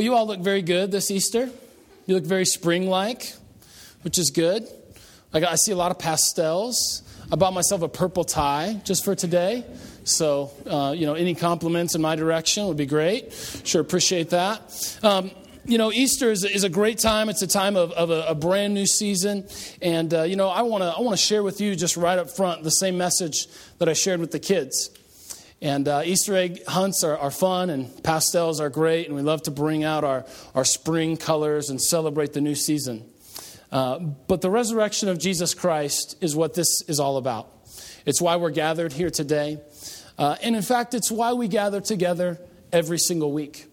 Well, 0.00 0.06
you 0.06 0.14
all 0.14 0.26
look 0.26 0.40
very 0.40 0.62
good 0.62 0.90
this 0.90 1.10
Easter. 1.10 1.50
You 2.06 2.14
look 2.14 2.24
very 2.24 2.46
spring 2.46 2.88
like, 2.88 3.34
which 4.00 4.18
is 4.18 4.30
good. 4.30 4.66
I, 5.34 5.56
see 5.56 5.72
a 5.72 5.76
lot 5.76 5.90
of 5.90 5.98
pastels. 5.98 7.02
I 7.30 7.36
bought 7.36 7.52
myself 7.52 7.82
a 7.82 7.88
purple 7.90 8.24
tie 8.24 8.80
just 8.84 9.04
for 9.04 9.14
today. 9.14 9.62
So, 10.04 10.52
uh, 10.66 10.94
you 10.96 11.04
know, 11.04 11.12
any 11.12 11.34
compliments 11.34 11.94
in 11.94 12.00
my 12.00 12.16
direction 12.16 12.66
would 12.68 12.78
be 12.78 12.86
great. 12.86 13.34
Sure, 13.64 13.82
appreciate 13.82 14.30
that. 14.30 14.98
Um, 15.02 15.32
you 15.66 15.76
know, 15.76 15.92
Easter 15.92 16.30
is, 16.30 16.44
is, 16.44 16.64
a 16.64 16.70
great 16.70 16.96
time. 16.96 17.28
It's 17.28 17.42
a 17.42 17.46
time 17.46 17.76
of, 17.76 17.92
of 17.92 18.08
a, 18.08 18.28
a, 18.28 18.34
brand 18.34 18.72
new 18.72 18.86
season. 18.86 19.46
And, 19.82 20.14
uh, 20.14 20.22
you 20.22 20.34
know, 20.34 20.48
I 20.48 20.62
want 20.62 20.82
to 20.82 20.94
I 20.96 21.02
wanna 21.02 21.18
share 21.18 21.42
with 21.42 21.60
you 21.60 21.76
just 21.76 21.98
right 21.98 22.18
up 22.18 22.30
front 22.30 22.62
the 22.62 22.70
same 22.70 22.96
message 22.96 23.48
that 23.76 23.88
I 23.90 23.92
shared 23.92 24.20
with 24.20 24.30
the 24.30 24.40
kids. 24.40 24.88
And 25.62 25.86
uh, 25.88 26.02
Easter 26.04 26.34
egg 26.34 26.64
hunts 26.66 27.04
are, 27.04 27.18
are, 27.18 27.30
fun, 27.30 27.68
and 27.68 28.02
pastels 28.02 28.60
are 28.60 28.70
great, 28.70 29.06
and 29.06 29.14
we 29.14 29.20
love 29.20 29.42
to 29.42 29.50
bring 29.50 29.84
out 29.84 30.04
our, 30.04 30.24
our 30.54 30.64
spring 30.64 31.18
colors 31.18 31.68
and 31.68 31.80
celebrate 31.80 32.32
the 32.32 32.40
new 32.40 32.54
season. 32.54 33.04
Uh, 33.70 33.98
but 33.98 34.40
the 34.40 34.50
resurrection 34.50 35.08
of 35.08 35.18
Jesus 35.18 35.52
Christ 35.52 36.16
is 36.22 36.34
what 36.34 36.54
this 36.54 36.82
is 36.88 36.98
all 36.98 37.18
about. 37.18 37.50
It's 38.06 38.20
why 38.20 38.36
we're 38.36 38.50
gathered 38.50 38.92
here 38.92 39.10
today. 39.10 39.58
Uh, 40.16 40.36
and 40.42 40.56
in 40.56 40.62
fact, 40.62 40.94
it's 40.94 41.10
why 41.10 41.34
we 41.34 41.46
gather 41.46 41.80
together 41.80 42.40
every 42.72 42.98
single 42.98 43.32
week. 43.32 43.66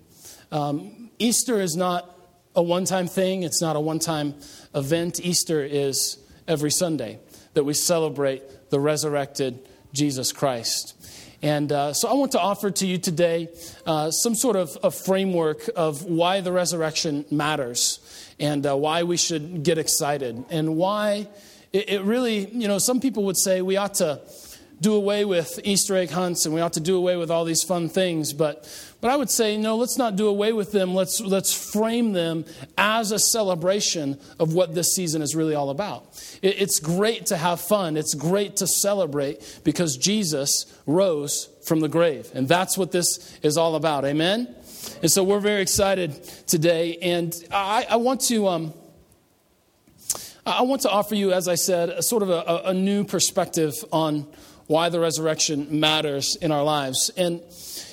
Um, 0.52 1.10
Easter 1.20 1.62
is 1.62 1.76
not 1.76 2.13
a 2.55 2.62
one 2.62 2.85
time 2.85 3.08
thing, 3.08 3.44
it's 3.44 3.62
not 3.62 3.76
a 3.76 3.80
one 3.80 3.99
time 3.99 4.35
event. 4.76 5.20
Easter 5.22 5.63
is 5.63 6.18
every 6.48 6.72
Sunday 6.72 7.20
that 7.54 7.63
we 7.63 7.74
celebrate 7.74 8.70
the 8.70 8.80
resurrected 8.80 9.68
Jesus 9.94 10.32
Christ. 10.34 10.96
And 11.41 11.71
uh, 11.71 11.93
so 11.93 12.07
I 12.07 12.13
want 12.13 12.32
to 12.32 12.40
offer 12.40 12.71
to 12.71 12.88
you 12.88 12.98
today 12.98 13.49
uh, 13.85 14.10
some 14.10 14.34
sort 14.34 14.55
of 14.55 14.76
a 14.84 14.90
framework 14.90 15.70
of 15.76 16.04
why 16.04 16.41
the 16.41 16.52
resurrection 16.52 17.26
matters 17.30 17.99
and 18.40 18.66
uh, 18.66 18.76
why 18.76 19.04
we 19.04 19.18
should 19.18 19.63
get 19.63 19.77
excited 19.77 20.43
and 20.49 20.76
why 20.76 21.27
it, 21.74 21.90
it, 21.90 22.02
really, 22.02 22.48
you 22.49 22.68
know, 22.68 22.80
some 22.80 22.99
people 22.99 23.26
would 23.26 23.38
say 23.38 23.62
we 23.62 23.77
ought 23.77 23.96
to 23.96 24.20
do 24.80 24.94
away 24.94 25.26
with 25.26 25.60
Easter 25.64 25.96
egg 25.96 26.12
hunts 26.12 26.46
and 26.46 26.54
we 26.54 26.62
ought 26.62 26.74
to 26.74 26.80
do 26.80 26.98
away 26.98 27.16
with 27.16 27.32
all 27.32 27.46
these 27.46 27.64
fun 27.64 27.90
things, 27.90 28.34
but 28.34 28.68
but 29.00 29.12
I 29.12 29.16
would 29.16 29.30
say, 29.30 29.58
no, 29.58 29.76
let's 29.76 29.98
not 29.98 30.16
do 30.16 30.28
away 30.28 30.54
with 30.54 30.72
them. 30.72 30.96
Let's, 30.96 31.22
let's 31.22 31.54
frame 31.54 32.14
them 32.14 32.46
as 32.78 33.12
a 33.12 33.20
celebration 33.20 34.20
of 34.40 34.54
what 34.54 34.74
this 34.74 34.96
season 34.96 35.22
is 35.22 35.36
really 35.36 35.54
all 35.54 35.70
about. 35.70 36.05
It, 36.42 36.60
it's 36.62 36.80
great 36.80 37.28
to 37.28 37.38
have 37.38 37.62
fun. 37.62 37.96
It's 37.96 38.16
great 38.16 38.58
to 38.58 38.68
celebrate 38.68 39.60
because 39.64 39.98
Jesus 39.98 40.66
rose 40.88 41.48
from 41.64 41.82
the 41.82 41.88
grave. 41.88 42.32
And 42.34 42.48
that's 42.48 42.76
what 42.76 42.92
this 42.92 43.38
is 43.44 43.55
all 43.55 43.76
about. 43.76 44.04
Amen? 44.04 44.55
And 45.04 45.12
so 45.12 45.24
we're 45.24 45.40
very 45.40 45.62
excited 45.62 46.24
today. 46.48 46.98
And 46.98 47.36
I, 47.52 47.86
I 47.90 47.96
want 47.98 48.22
to. 48.22 48.48
Um, 48.48 48.74
I 50.46 50.62
want 50.62 50.84
to 50.84 50.90
offer 50.90 51.14
you, 51.14 51.34
as 51.34 51.50
I 51.50 51.55
said, 51.55 51.90
a 51.90 52.02
sort 52.02 52.24
of 52.24 52.30
a, 52.30 52.70
a 52.70 52.74
new 52.74 53.04
perspective 53.04 53.74
on 53.92 54.26
why 54.68 54.90
the 54.90 54.99
resurrection 54.99 55.79
matters 55.79 56.35
in 56.35 56.51
our 56.51 56.63
lives. 56.63 57.10
And 57.18 57.41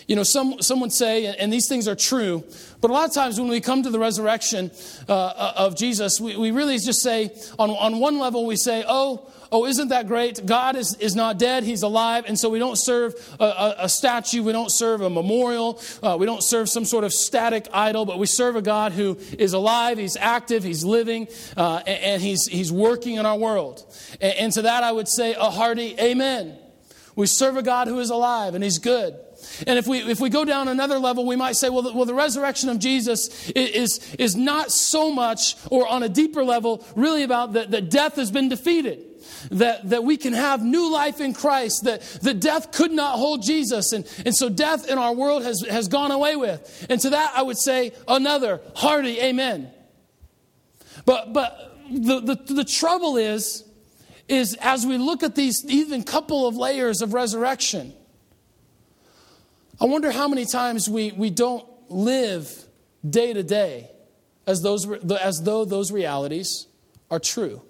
you 0.07 0.17
know, 0.17 0.23
some, 0.23 0.61
some 0.61 0.81
would 0.81 0.93
say, 0.93 1.27
and 1.27 1.53
these 1.53 1.69
things 1.69 1.89
are 1.89 1.95
true, 1.95 2.45
but 2.81 2.91
a 2.91 2.95
lot 2.95 3.09
of 3.09 3.15
times 3.15 3.41
when 3.41 3.49
we 3.49 3.61
come 3.61 3.83
to 3.85 3.91
the 3.91 3.99
resurrection 3.99 4.71
uh, 5.09 5.53
of 5.57 5.77
Jesus, 5.77 6.21
we, 6.21 6.37
we 6.37 6.51
really 6.51 6.79
just 6.79 7.01
say, 7.01 7.31
on, 7.59 7.71
on 7.71 7.99
one 7.99 8.19
level, 8.19 8.45
we 8.45 8.57
say, 8.57 8.85
oh, 8.87 9.31
oh, 9.51 9.65
isn't 9.65 9.89
that 9.89 10.07
great? 10.07 10.45
God 10.45 10.77
is, 10.77 10.95
is 10.97 11.15
not 11.15 11.39
dead, 11.39 11.65
He's 11.65 11.83
alive. 11.83 12.25
And 12.27 12.39
so 12.39 12.51
we 12.51 12.59
don't 12.59 12.77
serve 12.77 13.15
a, 13.41 13.45
a, 13.45 13.75
a 13.81 13.89
statue, 13.89 14.43
we 14.43 14.53
don't 14.53 14.71
serve 14.71 15.01
a 15.01 15.09
memorial, 15.09 15.81
uh, 16.03 16.17
we 16.19 16.27
don't 16.27 16.43
serve 16.43 16.69
some 16.69 16.85
sort 16.85 17.05
of 17.05 17.13
static 17.13 17.69
idol, 17.73 18.05
but 18.05 18.19
we 18.19 18.27
serve 18.27 18.57
a 18.57 18.63
God 18.63 18.93
who 18.93 19.17
is 19.39 19.55
alive, 19.55 19.97
He's 19.97 20.17
active, 20.17 20.63
He's 20.63 20.85
living, 20.85 21.29
uh, 21.57 21.83
and, 21.87 22.01
and, 22.05 22.23
he's, 22.23 22.47
he's 22.47 22.71
working 22.71 23.15
in 23.15 23.25
our 23.25 23.39
world. 23.39 23.85
And, 24.21 24.35
and 24.35 24.53
to 24.53 24.63
that 24.63 24.85
I 24.85 24.93
would 24.93 25.09
say 25.09 25.33
a 25.35 25.51
hearty 25.51 25.95
amen. 25.99 26.59
We 27.17 27.27
serve 27.27 27.57
a 27.57 27.63
God 27.63 27.87
who 27.89 27.99
is 28.01 28.11
alive 28.11 28.55
and 28.55 28.65
He's 28.65 28.79
good. 28.79 29.17
And 29.67 29.79
if 29.79 29.87
we, 29.87 29.99
if 29.99 30.21
we 30.21 30.31
go 30.31 30.45
down 30.45 30.69
another 30.69 30.99
level, 30.99 31.27
we 31.27 31.37
might 31.37 31.57
say, 31.57 31.69
well, 31.69 31.83
the, 31.83 31.93
well, 31.93 32.07
the 32.07 32.15
resurrection 32.15 32.69
of 32.69 32.79
Jesus 32.79 33.51
is, 33.51 34.15
is 34.19 34.37
not 34.37 34.73
so 34.73 35.11
much, 35.11 35.57
or 35.71 35.87
on 35.87 36.03
a 36.03 36.09
deeper 36.09 36.45
level, 36.45 36.85
really 36.97 37.23
about 37.23 37.53
that, 37.53 37.71
that 37.71 37.91
death 37.91 38.17
has 38.17 38.31
been 38.31 38.49
defeated. 38.49 39.11
That, 39.51 39.91
that 39.91 40.05
we 40.05 40.17
can 40.17 40.33
have 40.33 40.63
new 40.63 40.91
life 40.91 41.21
in 41.21 41.35
Christ, 41.35 41.85
that, 41.85 42.01
that 42.23 42.41
death 42.41 42.73
could 42.73 42.93
not 42.93 43.19
hold 43.19 43.43
Jesus. 43.43 43.93
And, 43.93 44.07
and 44.25 44.35
so 44.35 44.49
death 44.49 44.89
in 44.89 44.97
our 44.97 45.13
world 45.13 45.43
has, 45.45 45.65
has 45.69 45.89
gone 45.89 46.11
away 46.11 46.37
with. 46.37 46.87
And 46.89 46.99
to 47.01 47.11
that, 47.11 47.33
I 47.35 47.43
would 47.43 47.59
say 47.59 47.93
another 48.09 48.61
hearty 48.75 49.21
amen. 49.21 49.71
But, 51.05 51.33
but 51.35 51.79
the, 51.91 52.21
the, 52.21 52.55
the 52.55 52.65
trouble 52.65 53.17
is, 53.17 53.64
is 54.29 54.57
as 54.61 54.87
we 54.87 54.97
look 54.97 55.23
at 55.23 55.35
these 55.35 55.65
even 55.69 56.03
couple 56.03 56.47
of 56.47 56.57
layers 56.57 57.03
of 57.03 57.15
resurrection, 57.15 57.93
I 59.81 59.87
wonder 59.87 60.11
how 60.11 60.29
many 60.29 60.45
times 60.45 60.89
we, 60.89 61.13
we 61.13 61.31
don't 61.31 61.67
live 61.91 62.51
day 63.09 63.33
to 63.33 63.43
day 63.43 63.91
as, 64.47 64.63
those, 64.63 64.87
as 65.21 65.43
though 65.43 65.65
those 65.65 65.91
realities 65.93 66.67
are 67.11 67.19
true. 67.19 67.63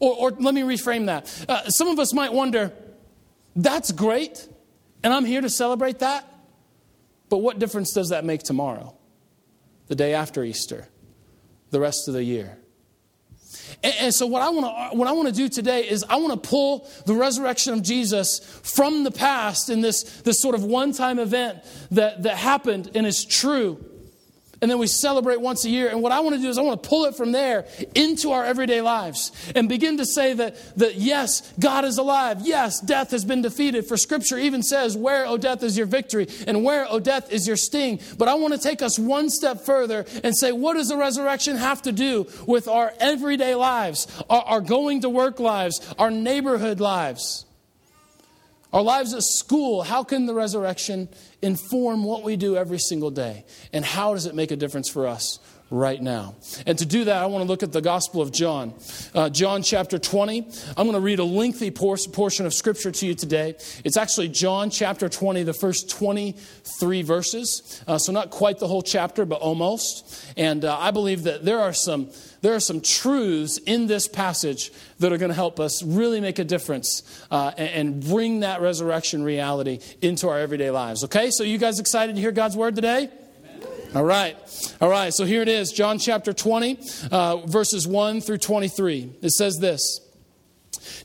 Or, 0.00 0.14
or 0.14 0.30
let 0.30 0.54
me 0.54 0.62
reframe 0.62 1.06
that. 1.06 1.44
Uh, 1.48 1.68
some 1.68 1.88
of 1.88 1.98
us 1.98 2.12
might 2.12 2.32
wonder, 2.32 2.72
that's 3.54 3.92
great, 3.92 4.48
and 5.02 5.12
I'm 5.12 5.24
here 5.24 5.40
to 5.40 5.50
celebrate 5.50 6.00
that, 6.00 6.28
but 7.28 7.38
what 7.38 7.58
difference 7.58 7.92
does 7.92 8.08
that 8.08 8.24
make 8.24 8.42
tomorrow, 8.42 8.96
the 9.86 9.94
day 9.94 10.14
after 10.14 10.42
Easter, 10.42 10.88
the 11.70 11.80
rest 11.80 12.08
of 12.08 12.14
the 12.14 12.24
year? 12.24 12.58
And, 13.82 13.94
and 14.00 14.14
so, 14.14 14.26
what 14.26 14.42
I 14.42 14.50
want 14.50 14.66
to 14.66 14.96
what 14.96 15.08
I 15.08 15.12
want 15.12 15.28
to 15.28 15.34
do 15.34 15.48
today 15.48 15.88
is 15.88 16.04
I 16.08 16.16
want 16.16 16.42
to 16.42 16.48
pull 16.48 16.88
the 17.06 17.14
resurrection 17.14 17.72
of 17.72 17.82
Jesus 17.82 18.40
from 18.62 19.04
the 19.04 19.10
past 19.10 19.70
in 19.70 19.80
this 19.80 20.02
this 20.22 20.40
sort 20.40 20.54
of 20.54 20.64
one 20.64 20.92
time 20.92 21.18
event 21.18 21.58
that 21.90 22.22
that 22.22 22.36
happened 22.36 22.90
and 22.94 23.06
is 23.06 23.24
true 23.24 23.84
and 24.60 24.70
then 24.70 24.78
we 24.78 24.86
celebrate 24.86 25.40
once 25.40 25.64
a 25.64 25.70
year. 25.70 25.88
And 25.88 26.02
what 26.02 26.12
I 26.12 26.20
want 26.20 26.36
to 26.36 26.40
do 26.40 26.48
is 26.48 26.58
I 26.58 26.62
want 26.62 26.82
to 26.82 26.88
pull 26.88 27.04
it 27.04 27.14
from 27.14 27.32
there 27.32 27.66
into 27.94 28.32
our 28.32 28.44
everyday 28.44 28.80
lives 28.80 29.32
and 29.54 29.68
begin 29.68 29.98
to 29.98 30.06
say 30.06 30.34
that, 30.34 30.56
that 30.78 30.96
yes, 30.96 31.52
God 31.58 31.84
is 31.84 31.98
alive. 31.98 32.40
Yes, 32.42 32.80
death 32.80 33.10
has 33.10 33.24
been 33.24 33.42
defeated. 33.42 33.86
For 33.86 33.96
scripture 33.96 34.38
even 34.38 34.62
says, 34.62 34.96
Where, 34.96 35.26
O 35.26 35.36
death, 35.36 35.62
is 35.62 35.76
your 35.76 35.86
victory? 35.86 36.28
And 36.46 36.64
where, 36.64 36.86
O 36.90 37.00
death, 37.00 37.32
is 37.32 37.46
your 37.46 37.56
sting? 37.56 38.00
But 38.18 38.28
I 38.28 38.34
want 38.34 38.54
to 38.54 38.60
take 38.60 38.82
us 38.82 38.98
one 38.98 39.30
step 39.30 39.62
further 39.62 40.06
and 40.22 40.36
say, 40.36 40.52
What 40.52 40.74
does 40.74 40.88
the 40.88 40.96
resurrection 40.96 41.56
have 41.56 41.82
to 41.82 41.92
do 41.92 42.26
with 42.46 42.68
our 42.68 42.92
everyday 42.98 43.54
lives, 43.54 44.06
our, 44.28 44.42
our 44.42 44.60
going 44.60 45.02
to 45.02 45.08
work 45.08 45.40
lives, 45.40 45.80
our 45.98 46.10
neighborhood 46.10 46.80
lives? 46.80 47.45
Our 48.76 48.82
lives 48.82 49.14
at 49.14 49.22
school, 49.22 49.84
how 49.84 50.04
can 50.04 50.26
the 50.26 50.34
resurrection 50.34 51.08
inform 51.40 52.04
what 52.04 52.22
we 52.22 52.36
do 52.36 52.58
every 52.58 52.78
single 52.78 53.10
day? 53.10 53.46
And 53.72 53.82
how 53.82 54.12
does 54.12 54.26
it 54.26 54.34
make 54.34 54.50
a 54.50 54.56
difference 54.56 54.90
for 54.90 55.06
us 55.06 55.38
right 55.70 56.00
now? 56.00 56.36
And 56.66 56.78
to 56.78 56.86
do 56.86 57.04
that, 57.04 57.22
I 57.22 57.26
want 57.26 57.42
to 57.42 57.48
look 57.48 57.62
at 57.62 57.72
the 57.72 57.80
Gospel 57.80 58.22
of 58.22 58.32
John. 58.32 58.74
Uh, 59.14 59.28
John 59.28 59.62
chapter 59.62 59.98
20. 59.98 60.46
I'm 60.76 60.86
going 60.86 60.92
to 60.92 61.00
read 61.00 61.18
a 61.18 61.24
lengthy 61.24 61.70
portion 61.70 62.46
of 62.46 62.54
Scripture 62.54 62.90
to 62.90 63.06
you 63.06 63.14
today. 63.14 63.54
It's 63.84 63.96
actually 63.96 64.28
John 64.28 64.70
chapter 64.70 65.08
20, 65.08 65.42
the 65.42 65.52
first 65.52 65.90
23 65.90 67.02
verses. 67.02 67.82
Uh, 67.86 67.98
so, 67.98 68.12
not 68.12 68.30
quite 68.30 68.58
the 68.58 68.68
whole 68.68 68.82
chapter, 68.82 69.24
but 69.24 69.40
almost. 69.40 70.32
And 70.36 70.64
uh, 70.64 70.78
I 70.78 70.90
believe 70.90 71.24
that 71.24 71.44
there 71.44 71.60
are 71.60 71.72
some 71.72 72.10
there 72.42 72.54
are 72.54 72.60
some 72.60 72.80
truths 72.80 73.58
in 73.58 73.88
this 73.88 74.06
passage 74.06 74.70
that 75.00 75.12
are 75.12 75.18
going 75.18 75.30
to 75.30 75.34
help 75.34 75.58
us 75.58 75.82
really 75.82 76.20
make 76.20 76.38
a 76.38 76.44
difference 76.44 77.02
uh, 77.30 77.50
and, 77.56 78.04
bring 78.06 78.40
that 78.40 78.60
resurrection 78.60 79.24
reality 79.24 79.80
into 80.00 80.28
our 80.28 80.38
everyday 80.38 80.70
lives. 80.70 81.02
Okay, 81.02 81.30
so 81.30 81.42
you 81.42 81.58
guys 81.58 81.80
excited 81.80 82.14
to 82.14 82.20
hear 82.20 82.30
God's 82.30 82.56
word 82.56 82.76
today? 82.76 83.10
All 83.96 84.04
right. 84.04 84.36
All 84.78 84.90
right. 84.90 85.14
So 85.14 85.24
here 85.24 85.40
it 85.40 85.48
is 85.48 85.72
John 85.72 85.98
chapter 85.98 86.34
20, 86.34 86.78
uh, 87.10 87.36
verses 87.46 87.88
1 87.88 88.20
through 88.20 88.36
23. 88.36 89.16
It 89.22 89.30
says 89.30 89.56
this. 89.58 90.02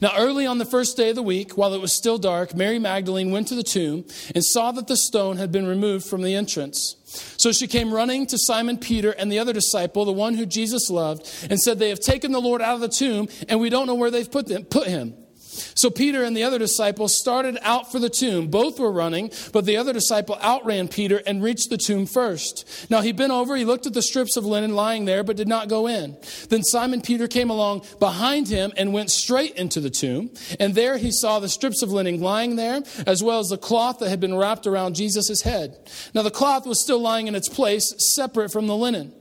Now, 0.02 0.12
early 0.18 0.46
on 0.46 0.58
the 0.58 0.66
first 0.66 0.98
day 0.98 1.12
of 1.12 1.16
the 1.16 1.24
week, 1.24 1.58
while 1.58 1.74
it 1.74 1.80
was 1.80 1.94
still 1.94 2.18
dark, 2.18 2.54
Mary 2.54 2.80
Magdalene 2.80 3.32
went 3.32 3.48
to 3.48 3.56
the 3.56 3.64
tomb 3.64 4.04
and 4.36 4.44
saw 4.44 4.74
that 4.74 4.88
the 4.88 4.98
stone 4.98 5.38
had 5.38 5.54
been 5.54 5.66
removed 5.66 6.06
from 6.06 6.22
the 6.22 6.36
entrance. 6.36 6.98
So 7.38 7.54
she 7.54 7.66
came 7.66 7.94
running 7.94 8.28
to 8.28 8.38
Simon 8.38 8.78
Peter 8.78 9.12
and 9.12 9.32
the 9.32 9.40
other 9.40 9.54
disciple, 9.54 10.04
the 10.04 10.12
one 10.12 10.34
who 10.34 10.46
Jesus 10.46 10.90
loved, 10.90 11.30
and 11.50 11.62
said, 11.62 11.80
They 11.80 11.90
have 11.90 12.02
taken 12.02 12.34
the 12.34 12.42
Lord 12.42 12.62
out 12.62 12.76
of 12.76 12.82
the 12.82 12.90
tomb, 12.90 13.30
and 13.48 13.62
we 13.62 13.70
don't 13.70 13.88
know 13.88 13.96
where 13.96 14.12
they've 14.12 14.30
put, 14.30 14.48
them, 14.48 14.66
put 14.66 14.88
him. 14.88 15.14
So 15.52 15.90
Peter 15.90 16.24
and 16.24 16.36
the 16.36 16.44
other 16.44 16.60
disciple 16.60 17.08
started 17.08 17.58
out 17.62 17.92
for 17.92 18.00
the 18.00 18.10
tomb. 18.10 18.48
Both 18.48 18.80
were 18.80 18.92
running, 18.92 19.32
but 19.52 19.66
the 19.66 19.78
other 19.78 19.92
disciple 19.92 20.38
outran 20.42 20.88
Peter 20.88 21.22
and 21.26 21.44
reached 21.44 21.70
the 21.70 21.78
tomb 21.78 22.06
first. 22.06 22.88
Now 22.90 23.02
he 23.02 23.12
bent 23.12 23.32
over, 23.32 23.56
he 23.56 23.66
looked 23.66 23.86
at 23.86 23.94
the 23.94 24.02
strips 24.02 24.38
of 24.38 24.46
linen 24.46 24.76
lying 24.76 25.06
there, 25.06 25.24
but 25.24 25.36
did 25.36 25.48
not 25.48 25.68
go 25.68 25.88
in. 25.88 26.18
Then 26.50 26.64
Simon 26.64 27.02
Peter 27.02 27.28
came 27.28 27.50
along 27.50 27.86
behind 28.00 28.48
him 28.48 28.72
and 28.78 28.94
went 28.94 29.12
straight 29.12 29.56
into 29.56 29.80
the 29.80 29.90
tomb. 29.90 30.32
And 30.60 30.74
there 30.74 30.98
he 30.98 31.12
saw 31.12 31.40
the 31.40 31.50
strips 31.50 31.82
of 31.82 31.92
linen 31.92 32.22
lying 32.22 32.56
there, 32.56 32.82
as 33.06 33.22
well 33.22 33.40
as 33.40 33.50
the 33.50 33.58
cloth 33.58 34.00
that 34.00 34.10
had 34.10 34.20
been 34.20 34.36
wrapped 34.36 34.68
around 34.68 34.96
Jesus' 34.96 35.42
head. 35.42 35.78
Now 36.14 36.22
the 36.22 36.32
cloth 36.32 36.66
was 36.66 36.82
still 36.82 37.00
lying 37.00 37.28
in 37.28 37.36
its 37.36 37.50
place, 37.50 37.94
separate 38.16 38.52
from 38.52 38.68
the 38.68 38.76
linen. 38.76 39.14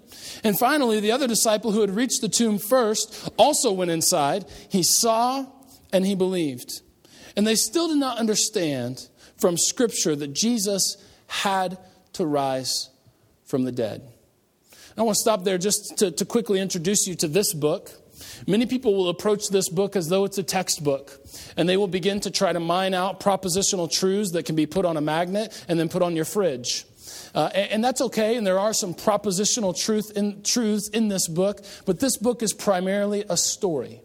And 0.44 0.58
finally, 0.58 1.00
the 1.00 1.12
other 1.12 1.26
disciple 1.26 1.72
who 1.72 1.80
had 1.80 1.94
reached 1.94 2.20
the 2.20 2.28
tomb 2.28 2.58
first 2.58 3.30
also 3.36 3.72
went 3.72 3.90
inside. 3.90 4.44
He 4.68 4.82
saw 4.82 5.46
and 5.92 6.06
he 6.06 6.14
believed. 6.14 6.82
And 7.36 7.46
they 7.46 7.54
still 7.54 7.88
did 7.88 7.98
not 7.98 8.18
understand 8.18 9.08
from 9.38 9.56
Scripture 9.56 10.14
that 10.16 10.32
Jesus 10.32 10.96
had 11.26 11.78
to 12.14 12.26
rise 12.26 12.90
from 13.44 13.64
the 13.64 13.72
dead. 13.72 14.02
I 14.96 15.02
want 15.02 15.16
to 15.16 15.20
stop 15.20 15.44
there 15.44 15.58
just 15.58 15.98
to, 15.98 16.10
to 16.10 16.24
quickly 16.24 16.60
introduce 16.60 17.06
you 17.06 17.14
to 17.16 17.28
this 17.28 17.54
book. 17.54 17.90
Many 18.46 18.66
people 18.66 18.94
will 18.94 19.08
approach 19.08 19.48
this 19.48 19.68
book 19.68 19.96
as 19.96 20.08
though 20.08 20.24
it's 20.24 20.38
a 20.38 20.42
textbook, 20.42 21.18
and 21.56 21.68
they 21.68 21.76
will 21.76 21.88
begin 21.88 22.20
to 22.20 22.30
try 22.30 22.52
to 22.52 22.60
mine 22.60 22.92
out 22.92 23.20
propositional 23.20 23.90
truths 23.90 24.32
that 24.32 24.44
can 24.44 24.56
be 24.56 24.66
put 24.66 24.84
on 24.84 24.96
a 24.96 25.00
magnet 25.00 25.64
and 25.68 25.78
then 25.78 25.88
put 25.88 26.02
on 26.02 26.16
your 26.16 26.24
fridge. 26.24 26.84
Uh, 27.34 27.50
and, 27.54 27.70
and, 27.72 27.84
that's 27.84 28.00
okay, 28.00 28.36
and 28.36 28.46
there 28.46 28.58
are 28.58 28.72
some 28.72 28.92
propositional 28.92 29.78
truth 29.78 30.12
in, 30.16 30.42
truths 30.42 30.88
in 30.88 31.08
this 31.08 31.28
book, 31.28 31.64
but 31.86 32.00
this 32.00 32.16
book 32.16 32.42
is 32.42 32.52
primarily 32.52 33.24
a 33.28 33.36
story. 33.36 34.00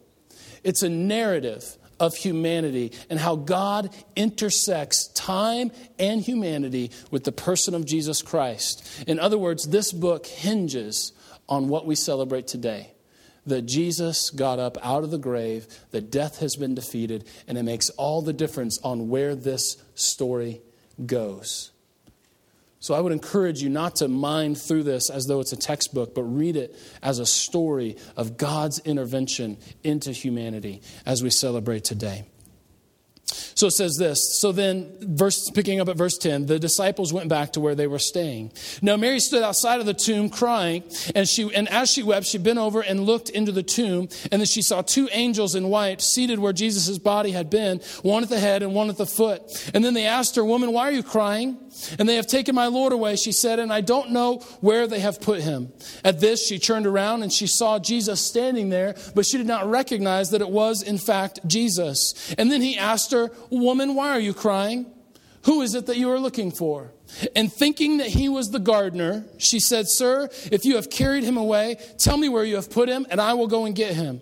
It's 0.66 0.84
a 0.84 0.90
narrative 0.90 1.78
of 2.00 2.16
humanity 2.16 2.92
and 3.10 3.20
how 3.20 3.38
God 3.38 3.96
intersects 4.16 5.08
time 5.10 5.72
and 5.98 6.20
humanity 6.20 6.92
with 7.12 7.24
the 7.24 7.32
person 7.32 7.74
of 7.74 7.86
Jesus 7.86 8.22
Christ. 8.22 9.06
In 9.08 9.20
other 9.20 9.38
words, 9.38 9.68
this 9.68 9.94
book 9.94 10.26
hinges 10.26 11.14
on 11.48 11.70
what 11.70 11.86
we 11.86 11.96
celebrate 11.96 12.48
today 12.48 12.92
that 13.46 13.62
Jesus 13.62 14.32
got 14.32 14.58
up 14.58 14.76
out 14.84 15.04
of 15.04 15.12
the 15.12 15.20
grave, 15.20 15.68
that 15.92 16.10
death 16.10 16.40
has 16.40 16.56
been 16.56 16.74
defeated, 16.74 17.24
and 17.48 17.60
it 17.60 17.64
makes 17.64 17.92
all 17.92 18.24
the 18.24 18.34
difference 18.34 18.80
on 18.84 19.08
where 19.08 19.36
this 19.36 19.78
story 19.94 20.62
goes. 21.06 21.72
So 22.86 22.94
I 22.94 23.00
would 23.00 23.14
encourage 23.14 23.64
you 23.64 23.70
not 23.70 23.96
to 23.96 24.08
mind 24.08 24.60
through 24.60 24.84
this 24.84 25.10
as 25.10 25.26
though 25.26 25.40
it's 25.40 25.52
a 25.52 25.58
textbook, 25.58 26.14
but 26.14 26.22
read 26.22 26.56
it 26.56 26.76
as 27.02 27.18
a 27.18 27.26
story 27.26 27.98
of 28.16 28.38
God's 28.38 28.78
intervention 28.78 29.58
into 29.84 30.12
humanity 30.12 30.84
as 31.04 31.24
we 31.24 31.32
celebrate 31.32 31.84
today. 31.84 32.26
So 33.56 33.68
it 33.68 33.72
says 33.72 33.98
this. 33.98 34.40
So 34.40 34.52
then, 34.52 34.92
verse, 35.02 35.50
picking 35.52 35.80
up 35.80 35.90
at 35.90 35.98
verse 35.98 36.18
10, 36.18 36.46
the 36.46 36.60
disciples 36.60 37.14
went 37.14 37.30
back 37.30 37.54
to 37.54 37.60
where 37.60 37.76
they 37.76 37.88
were 37.88 38.00
staying. 38.00 38.52
Now 38.82 38.98
Mary 38.98 39.20
stood 39.20 39.44
outside 39.44 39.80
of 39.80 39.86
the 39.86 39.94
tomb 39.94 40.30
crying, 40.30 40.84
and, 41.16 41.28
she, 41.28 41.54
and 41.54 41.68
as 41.70 41.90
she 41.90 42.04
wept, 42.04 42.26
she 42.26 42.38
bent 42.38 42.60
over 42.60 42.82
and 42.82 43.02
looked 43.02 43.30
into 43.30 43.52
the 43.52 43.64
tomb, 43.64 44.10
and 44.32 44.42
then 44.42 44.46
she 44.46 44.62
saw 44.62 44.82
two 44.82 45.10
angels 45.12 45.56
in 45.56 45.70
white 45.70 46.02
seated 46.02 46.40
where 46.40 46.54
Jesus' 46.54 46.98
body 46.98 47.32
had 47.32 47.50
been, 47.50 47.80
one 48.02 48.24
at 48.24 48.30
the 48.30 48.40
head 48.40 48.64
and 48.64 48.74
one 48.74 48.90
at 48.90 48.98
the 48.98 49.06
foot. 49.06 49.42
And 49.74 49.84
then 49.84 49.94
they 49.94 50.06
asked 50.06 50.36
her, 50.36 50.46
Woman, 50.46 50.72
why 50.72 50.90
are 50.90 50.92
you 50.92 51.04
crying? 51.04 51.58
And 52.00 52.08
they 52.08 52.16
have 52.16 52.28
taken 52.28 52.56
my 52.56 52.68
Lord 52.68 52.94
away, 52.94 53.16
she 53.16 53.32
said, 53.32 53.60
and 53.60 53.72
I 53.72 53.82
don't 53.82 54.12
know 54.12 54.38
where 54.62 54.88
they 54.88 55.00
have 55.00 55.20
put 55.20 55.42
him. 55.42 55.72
At 56.04 56.20
this, 56.20 56.46
she 56.46 56.58
turned 56.58 56.88
around 56.88 57.24
and 57.24 57.32
she 57.32 57.48
saw 57.48 57.80
Jesus 57.80 58.22
standing 58.22 58.70
there, 58.70 58.96
but 59.14 59.26
she 59.26 59.38
did 59.38 59.48
not 59.48 59.70
recognize 59.70 60.30
that 60.32 60.42
it 60.42 60.50
was, 60.50 60.82
in 60.82 60.98
fact, 60.98 61.40
Jesus. 61.48 62.34
And 62.38 62.52
then 62.52 62.62
he 62.62 62.78
asked 62.78 63.12
her, 63.12 63.25
Woman, 63.50 63.96
why 63.96 64.10
are 64.10 64.20
you 64.20 64.34
crying? 64.34 64.86
Who 65.46 65.62
is 65.62 65.76
it 65.76 65.86
that 65.86 65.98
you 65.98 66.12
are 66.12 66.20
looking 66.20 66.52
for? 66.52 66.92
And 67.36 67.54
thinking 67.54 67.98
that 67.98 68.08
he 68.08 68.30
was 68.30 68.50
the 68.50 68.60
gardener, 68.60 69.26
she 69.38 69.60
said, 69.60 69.88
Sir, 69.88 70.30
if 70.52 70.66
you 70.66 70.76
have 70.76 70.90
carried 70.90 71.24
him 71.24 71.38
away, 71.38 71.78
tell 71.98 72.18
me 72.18 72.30
where 72.30 72.44
you 72.44 72.56
have 72.56 72.70
put 72.70 72.90
him, 72.90 73.06
and 73.10 73.22
I 73.22 73.36
will 73.36 73.48
go 73.48 73.66
and 73.66 73.76
get 73.76 73.94
him. 73.94 74.22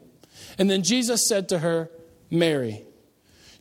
And 0.58 0.70
then 0.70 0.84
Jesus 0.84 1.28
said 1.28 1.50
to 1.50 1.60
her, 1.60 1.90
Mary. 2.30 2.86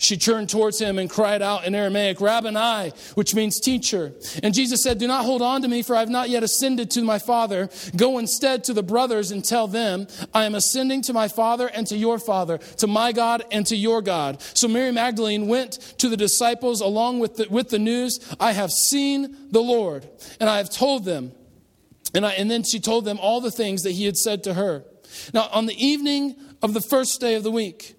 She 0.02 0.16
turned 0.16 0.50
towards 0.50 0.80
him 0.80 0.98
and 0.98 1.08
cried 1.08 1.42
out 1.42 1.64
in 1.64 1.76
Aramaic, 1.76 2.20
Rabboni, 2.20 2.92
which 3.14 3.36
means 3.36 3.60
teacher. 3.60 4.12
And 4.42 4.52
Jesus 4.52 4.82
said, 4.82 4.98
Do 4.98 5.06
not 5.06 5.24
hold 5.24 5.42
on 5.42 5.62
to 5.62 5.68
me, 5.68 5.82
for 5.82 5.94
I 5.94 6.00
have 6.00 6.08
not 6.08 6.28
yet 6.28 6.42
ascended 6.42 6.90
to 6.92 7.02
my 7.02 7.20
Father. 7.20 7.70
Go 7.94 8.18
instead 8.18 8.64
to 8.64 8.72
the 8.72 8.82
brothers 8.82 9.30
and 9.30 9.44
tell 9.44 9.68
them, 9.68 10.08
I 10.34 10.44
am 10.44 10.56
ascending 10.56 11.02
to 11.02 11.12
my 11.12 11.28
Father 11.28 11.68
and 11.68 11.86
to 11.86 11.96
your 11.96 12.18
Father, 12.18 12.58
to 12.78 12.88
my 12.88 13.12
God 13.12 13.44
and 13.52 13.64
to 13.66 13.76
your 13.76 14.02
God. 14.02 14.42
So 14.54 14.66
Mary 14.66 14.90
Magdalene 14.90 15.46
went 15.46 15.74
to 15.98 16.08
the 16.08 16.16
disciples 16.16 16.80
along 16.80 17.20
with 17.20 17.36
the, 17.36 17.46
with 17.48 17.68
the 17.68 17.78
news, 17.78 18.18
I 18.40 18.52
have 18.52 18.72
seen 18.72 19.36
the 19.52 19.62
Lord, 19.62 20.08
and 20.40 20.50
I 20.50 20.56
have 20.56 20.68
told 20.68 21.04
them. 21.04 21.30
And, 22.12 22.26
I, 22.26 22.32
and 22.32 22.50
then 22.50 22.64
she 22.64 22.80
told 22.80 23.04
them 23.04 23.18
all 23.20 23.40
the 23.40 23.52
things 23.52 23.84
that 23.84 23.92
he 23.92 24.04
had 24.04 24.16
said 24.16 24.42
to 24.44 24.54
her. 24.54 24.84
Now, 25.32 25.48
on 25.52 25.66
the 25.66 25.80
evening 25.80 26.34
of 26.60 26.74
the 26.74 26.80
first 26.80 27.20
day 27.20 27.34
of 27.34 27.44
the 27.44 27.52
week, 27.52 27.94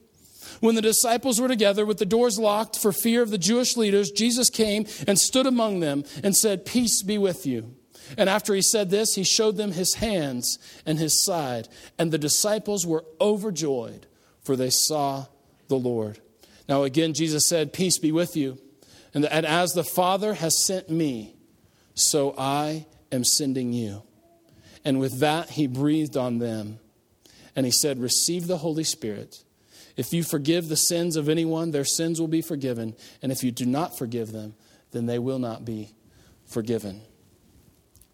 when 0.64 0.76
the 0.76 0.82
disciples 0.82 1.42
were 1.42 1.50
together 1.50 1.86
with 1.86 1.98
the 1.98 2.06
doors 2.06 2.40
locked 2.40 2.80
for 2.80 2.94
fear 2.94 3.22
of 3.22 3.32
the 3.32 3.38
Jewish 3.38 3.76
leaders, 3.76 4.10
Jesus 4.10 4.50
came 4.50 4.86
and 5.06 5.20
stood 5.20 5.46
among 5.46 5.82
them 5.82 6.06
and 6.24 6.34
said, 6.34 6.66
Peace 6.66 7.04
be 7.04 7.18
with 7.18 7.46
you. 7.46 7.76
And 8.18 8.30
after 8.30 8.56
he 8.56 8.62
said 8.62 8.90
this, 8.90 9.16
he 9.16 9.26
showed 9.26 9.58
them 9.58 9.74
his 9.74 9.96
hands 9.96 10.58
and 10.86 10.98
his 10.98 11.22
side. 11.22 11.68
And 12.00 12.12
the 12.12 12.18
disciples 12.18 12.88
were 12.88 13.04
overjoyed, 13.20 14.08
for 14.42 14.56
they 14.56 14.70
saw 14.70 15.26
the 15.68 15.76
Lord. 15.76 16.22
Now, 16.70 16.84
again, 16.84 17.14
Jesus 17.14 17.46
said, 17.50 17.74
Peace 17.74 17.98
be 17.98 18.14
with 18.14 18.38
you. 18.38 18.58
And, 19.14 19.26
as 19.26 19.74
the 19.74 19.84
Father 19.84 20.34
has 20.36 20.66
sent 20.66 20.90
me, 20.90 21.36
so 21.94 22.34
I 22.38 22.86
am 23.12 23.26
sending 23.26 23.74
you. 23.74 24.04
And 24.86 24.98
with 24.98 25.20
that, 25.20 25.50
he 25.50 25.68
breathed 25.68 26.16
on 26.16 26.38
them. 26.38 26.80
And 27.54 27.66
he 27.66 27.72
said, 27.74 28.00
Receive 28.00 28.48
the 28.48 28.60
Holy 28.60 28.86
Spirit. 28.86 29.44
If 29.96 30.14
you 30.14 30.24
forgive 30.24 30.70
the 30.70 30.76
sins 30.76 31.16
of 31.16 31.30
anyone, 31.30 31.72
their 31.72 31.86
sins 31.86 32.20
will 32.20 32.28
be 32.28 32.42
forgiven. 32.42 32.96
And 33.22 33.32
if 33.32 33.44
you 33.44 33.52
do 33.52 33.66
not 33.66 33.98
forgive 33.98 34.32
them, 34.32 34.56
then 34.92 35.06
they 35.06 35.20
will 35.20 35.40
not 35.40 35.66
be 35.66 35.94
forgiven. 36.46 37.02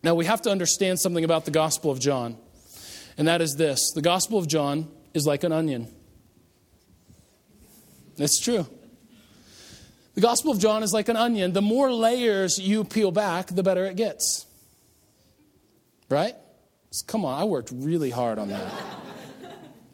Now, 0.03 0.15
we 0.15 0.25
have 0.25 0.41
to 0.43 0.49
understand 0.49 0.99
something 0.99 1.23
about 1.23 1.45
the 1.45 1.51
Gospel 1.51 1.91
of 1.91 1.99
John, 1.99 2.37
and 3.17 3.27
that 3.27 3.41
is 3.41 3.55
this 3.55 3.91
the 3.93 4.01
Gospel 4.01 4.39
of 4.39 4.47
John 4.47 4.89
is 5.13 5.25
like 5.27 5.43
an 5.43 5.51
onion. 5.51 5.93
It's 8.17 8.39
true. 8.39 8.65
The 10.15 10.21
Gospel 10.21 10.51
of 10.51 10.59
John 10.59 10.83
is 10.83 10.93
like 10.93 11.07
an 11.07 11.15
onion. 11.15 11.53
The 11.53 11.61
more 11.61 11.93
layers 11.93 12.59
you 12.59 12.83
peel 12.83 13.11
back, 13.11 13.47
the 13.47 13.63
better 13.63 13.85
it 13.85 13.95
gets. 13.95 14.45
Right? 16.09 16.35
Come 17.07 17.23
on, 17.23 17.39
I 17.39 17.43
worked 17.43 17.71
really 17.73 18.09
hard 18.09 18.39
on 18.39 18.49
that. 18.49 18.71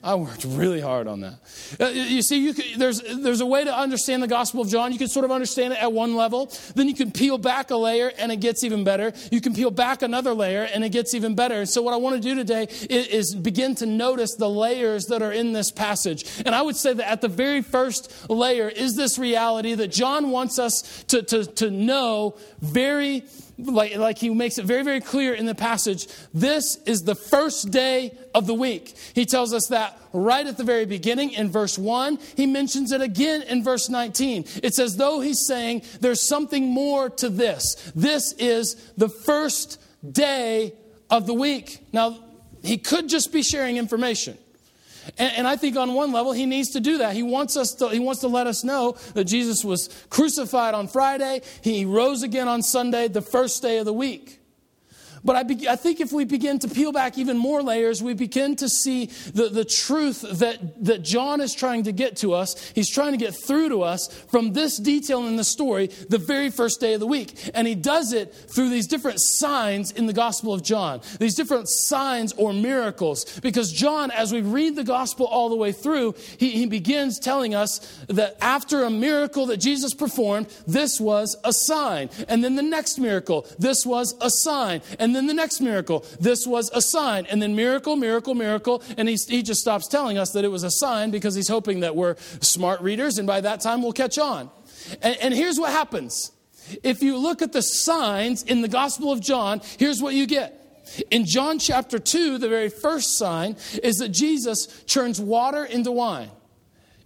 I 0.06 0.14
worked 0.14 0.46
really 0.46 0.80
hard 0.80 1.08
on 1.08 1.22
that. 1.22 1.34
Uh, 1.80 1.88
you 1.88 2.22
see, 2.22 2.38
you 2.38 2.54
could, 2.54 2.66
there's, 2.78 3.02
there's 3.02 3.42
a 3.42 3.46
way 3.46 3.64
to 3.64 3.76
understand 3.76 4.22
the 4.22 4.28
Gospel 4.28 4.62
of 4.62 4.70
John. 4.70 4.92
You 4.92 5.00
can 5.00 5.08
sort 5.08 5.26
of 5.26 5.32
understand 5.32 5.74
it 5.74 5.82
at 5.82 5.92
one 5.92 6.16
level. 6.16 6.54
Then 6.76 6.88
you 6.88 6.94
can 6.94 7.12
peel 7.12 7.40
back 7.40 7.72
a 7.72 7.76
layer 7.76 8.12
and 8.20 8.32
it 8.32 8.40
gets 8.40 8.64
even 8.64 8.84
better. 8.84 9.14
You 9.32 9.42
can 9.42 9.56
peel 9.56 9.72
back 9.72 10.04
another 10.04 10.36
layer 10.36 10.62
and 10.62 10.84
it 10.84 10.90
gets 10.90 11.16
even 11.16 11.34
better. 11.34 11.56
And 11.56 11.68
So, 11.68 11.82
what 11.82 11.96
I 11.96 11.98
want 11.98 12.18
to 12.18 12.22
do 12.22 12.36
today 12.36 12.68
is, 12.88 13.08
is 13.08 13.36
begin 13.36 13.74
to 13.76 13.88
notice 13.88 14.36
the 14.36 14.50
layers 14.50 15.06
that 15.08 15.24
are 15.24 15.32
in 15.32 15.54
this 15.54 15.72
passage. 15.72 16.24
And 16.46 16.54
I 16.54 16.62
would 16.62 16.76
say 16.76 16.94
that 16.94 17.10
at 17.10 17.22
the 17.22 17.28
very 17.28 17.64
first 17.64 18.30
layer 18.30 18.70
is 18.70 18.96
this 18.96 19.18
reality 19.18 19.74
that 19.74 19.88
John 19.88 20.30
wants 20.30 20.60
us 20.60 21.04
to, 21.08 21.24
to, 21.24 21.46
to 21.46 21.72
know 21.72 22.38
very 22.60 23.24
like, 23.58 23.96
like 23.96 24.18
he 24.18 24.30
makes 24.30 24.58
it 24.58 24.66
very, 24.66 24.84
very 24.84 25.02
clear 25.02 25.34
in 25.34 25.46
the 25.46 25.56
passage, 25.56 26.08
this 26.34 26.78
is 26.86 27.04
the 27.04 27.16
first 27.16 27.72
day 27.72 28.18
of 28.34 28.48
the 28.48 28.54
week. 28.54 28.96
He 29.14 29.26
tells 29.26 29.54
us 29.54 29.68
that 29.68 29.98
right 30.14 30.46
at 30.46 30.58
the 30.58 30.64
very 30.64 30.86
beginning 30.86 31.32
in 31.32 31.50
verse 31.50 31.78
1. 31.78 32.20
He 32.36 32.46
mentions 32.46 32.92
it 32.92 33.02
again 33.02 33.42
in 33.44 33.64
verse 33.64 33.90
19. 33.90 34.46
It's 34.64 34.80
as 34.80 34.98
though 34.98 35.22
he's 35.22 35.46
saying 35.46 35.84
there's 36.02 36.22
something 36.22 36.66
more 36.66 37.10
to 37.12 37.30
this. 37.30 37.92
This 37.96 38.34
is 38.34 38.76
the 38.98 39.10
first 39.10 39.82
day 40.10 40.74
of 41.10 41.26
the 41.26 41.34
week. 41.34 41.80
Now, 41.94 42.20
he 42.64 42.78
could 42.78 43.10
just 43.10 43.32
be 43.32 43.44
sharing 43.44 43.78
information. 43.78 44.38
And, 45.18 45.34
and, 45.38 45.48
I 45.48 45.56
think 45.56 45.78
on 45.78 45.94
one 45.94 46.12
level, 46.12 46.32
he 46.32 46.46
needs 46.46 46.70
to 46.72 46.80
do 46.80 46.98
that. 47.00 47.16
He 47.16 47.24
wants 47.24 47.58
us 47.58 47.74
to, 47.76 47.90
he 47.90 48.00
wants 48.00 48.22
to 48.22 48.28
let 48.28 48.48
us 48.48 48.64
know 48.64 48.98
that 49.14 49.26
Jesus 49.26 49.64
was 49.64 49.90
crucified 50.10 50.74
on 50.74 50.88
Friday. 50.88 51.42
He 51.62 51.86
rose 51.86 52.24
again 52.24 52.48
on 52.48 52.64
Sunday, 52.64 53.08
the 53.08 53.22
first 53.22 53.62
day 53.62 53.78
of 53.78 53.86
the 53.86 53.94
week. 53.94 54.40
But 55.26 55.36
I, 55.36 55.44
be, 55.44 55.68
I 55.68 55.76
think 55.76 56.00
if 56.00 56.12
we 56.12 56.24
begin 56.24 56.60
to 56.60 56.68
peel 56.68 56.92
back 56.92 57.18
even 57.18 57.38
more 57.38 57.64
layers, 57.64 58.02
we 58.02 58.14
begin 58.14 58.56
to 58.58 58.70
see 58.70 59.08
the, 59.34 59.50
the 59.50 59.66
truth 59.66 60.22
that, 60.22 60.86
that 60.86 61.02
John 61.02 61.42
is 61.42 61.56
trying 61.56 61.84
to 61.84 61.92
get 61.92 62.18
to 62.18 62.34
us. 62.34 62.72
He's 62.76 62.90
trying 62.90 63.12
to 63.12 63.18
get 63.18 63.34
through 63.34 63.70
to 63.70 63.82
us 63.82 64.08
from 64.30 64.54
this 64.54 64.78
detail 64.78 65.26
in 65.26 65.36
the 65.36 65.44
story, 65.44 65.88
the 65.88 66.20
very 66.20 66.52
first 66.52 66.80
day 66.80 66.94
of 66.94 67.00
the 67.00 67.08
week. 67.08 67.50
And 67.56 67.68
he 67.68 67.74
does 67.74 68.14
it 68.14 68.34
through 68.34 68.70
these 68.70 68.86
different 68.86 69.20
signs 69.20 69.92
in 69.92 70.06
the 70.06 70.14
Gospel 70.14 70.54
of 70.54 70.62
John, 70.62 71.02
these 71.20 71.34
different 71.34 71.70
signs 71.70 72.32
or 72.34 72.54
miracles. 72.54 73.40
Because 73.40 73.72
John, 73.72 74.12
as 74.12 74.32
we 74.32 74.42
read 74.42 74.76
the 74.76 74.84
Gospel 74.84 75.26
all 75.26 75.50
the 75.50 75.56
way 75.56 75.72
through, 75.72 76.14
he, 76.38 76.52
he 76.52 76.66
begins 76.68 77.20
telling 77.20 77.56
us 77.56 77.80
that 78.10 78.38
after 78.42 78.84
a 78.84 78.92
miracle 78.92 79.48
that 79.48 79.58
Jesus 79.58 79.96
performed, 79.96 80.48
this 80.68 81.02
was 81.02 81.36
a 81.44 81.52
sign. 81.52 82.10
And 82.28 82.44
then 82.44 82.56
the 82.56 82.62
next 82.62 83.00
miracle, 83.00 83.48
this 83.58 83.86
was 83.86 84.14
a 84.22 84.30
sign. 84.30 84.82
And 85.00 85.15
then 85.16 85.28
the 85.28 85.34
next 85.34 85.62
miracle, 85.62 86.06
this 86.20 86.46
was 86.46 86.70
a 86.74 86.82
sign. 86.82 87.26
And 87.28 87.42
then 87.42 87.56
miracle, 87.56 87.96
miracle, 87.96 88.36
miracle. 88.36 88.84
And 88.98 89.08
he, 89.08 89.18
he 89.28 89.42
just 89.42 89.62
stops 89.62 89.88
telling 89.88 90.18
us 90.18 90.32
that 90.32 90.44
it 90.44 90.50
was 90.50 90.64
a 90.64 90.72
sign 90.72 91.12
because 91.12 91.36
he's 91.36 91.48
hoping 91.48 91.80
that 91.82 91.96
we're 91.96 92.16
smart 92.42 92.82
readers 92.82 93.18
and 93.18 93.28
by 93.28 93.42
that 93.42 93.62
time 93.62 93.82
we'll 93.82 93.94
catch 93.94 94.18
on. 94.18 94.50
And, 95.02 95.18
and 95.22 95.34
here's 95.34 95.60
what 95.60 95.72
happens. 95.72 96.32
If 96.84 97.04
you 97.04 97.18
look 97.18 97.42
at 97.42 97.54
the 97.54 97.62
signs 97.62 98.44
in 98.44 98.62
the 98.62 98.68
Gospel 98.68 99.12
of 99.12 99.22
John, 99.22 99.62
here's 99.78 100.02
what 100.02 100.14
you 100.14 100.26
get. 100.26 100.62
In 101.10 101.26
John 101.26 101.60
chapter 101.60 102.00
2, 102.00 102.38
the 102.38 102.50
very 102.50 102.70
first 102.70 103.18
sign 103.18 103.58
is 103.84 103.98
that 103.98 104.10
Jesus 104.10 104.68
turns 104.86 105.20
water 105.20 105.64
into 105.64 105.92
wine. 105.92 106.30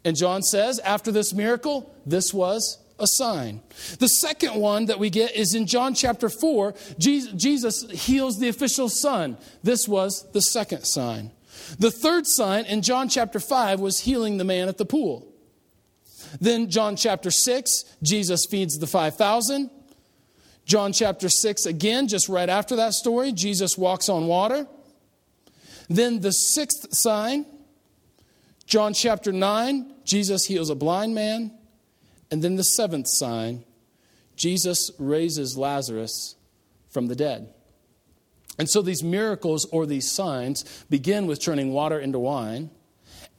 And 0.03 0.15
John 0.15 0.41
says, 0.41 0.79
after 0.79 1.11
this 1.11 1.33
miracle, 1.33 1.93
this 2.05 2.33
was 2.33 2.77
a 2.99 3.07
sign. 3.07 3.61
The 3.99 4.07
second 4.07 4.55
one 4.55 4.85
that 4.85 4.99
we 4.99 5.09
get 5.09 5.35
is 5.35 5.53
in 5.53 5.65
John 5.65 5.93
chapter 5.93 6.29
4, 6.29 6.73
Jesus 6.97 7.89
heals 7.91 8.39
the 8.39 8.49
official 8.49 8.89
son. 8.89 9.37
This 9.63 9.87
was 9.87 10.29
the 10.31 10.41
second 10.41 10.85
sign. 10.85 11.31
The 11.77 11.91
third 11.91 12.25
sign 12.25 12.65
in 12.65 12.81
John 12.81 13.09
chapter 13.09 13.39
5 13.39 13.79
was 13.79 13.99
healing 13.99 14.37
the 14.37 14.43
man 14.43 14.67
at 14.67 14.77
the 14.77 14.85
pool. 14.85 15.27
Then, 16.39 16.69
John 16.69 16.95
chapter 16.95 17.31
6, 17.31 17.85
Jesus 18.03 18.45
feeds 18.49 18.77
the 18.77 18.87
5,000. 18.87 19.69
John 20.65 20.93
chapter 20.93 21.29
6, 21.29 21.65
again, 21.65 22.07
just 22.07 22.29
right 22.29 22.49
after 22.49 22.75
that 22.75 22.93
story, 22.93 23.31
Jesus 23.31 23.77
walks 23.77 24.09
on 24.09 24.27
water. 24.27 24.67
Then, 25.89 26.19
the 26.19 26.31
sixth 26.31 26.87
sign, 26.91 27.45
John 28.67 28.93
chapter 28.93 29.31
9, 29.31 29.93
Jesus 30.05 30.45
heals 30.45 30.69
a 30.69 30.75
blind 30.75 31.15
man. 31.15 31.51
And 32.31 32.41
then 32.43 32.55
the 32.55 32.63
seventh 32.63 33.07
sign, 33.07 33.63
Jesus 34.35 34.91
raises 34.99 35.57
Lazarus 35.57 36.35
from 36.89 37.07
the 37.07 37.15
dead. 37.15 37.53
And 38.57 38.69
so 38.69 38.81
these 38.81 39.03
miracles 39.03 39.65
or 39.71 39.85
these 39.85 40.11
signs 40.11 40.85
begin 40.89 41.27
with 41.27 41.41
turning 41.41 41.71
water 41.71 41.99
into 41.99 42.19
wine, 42.19 42.69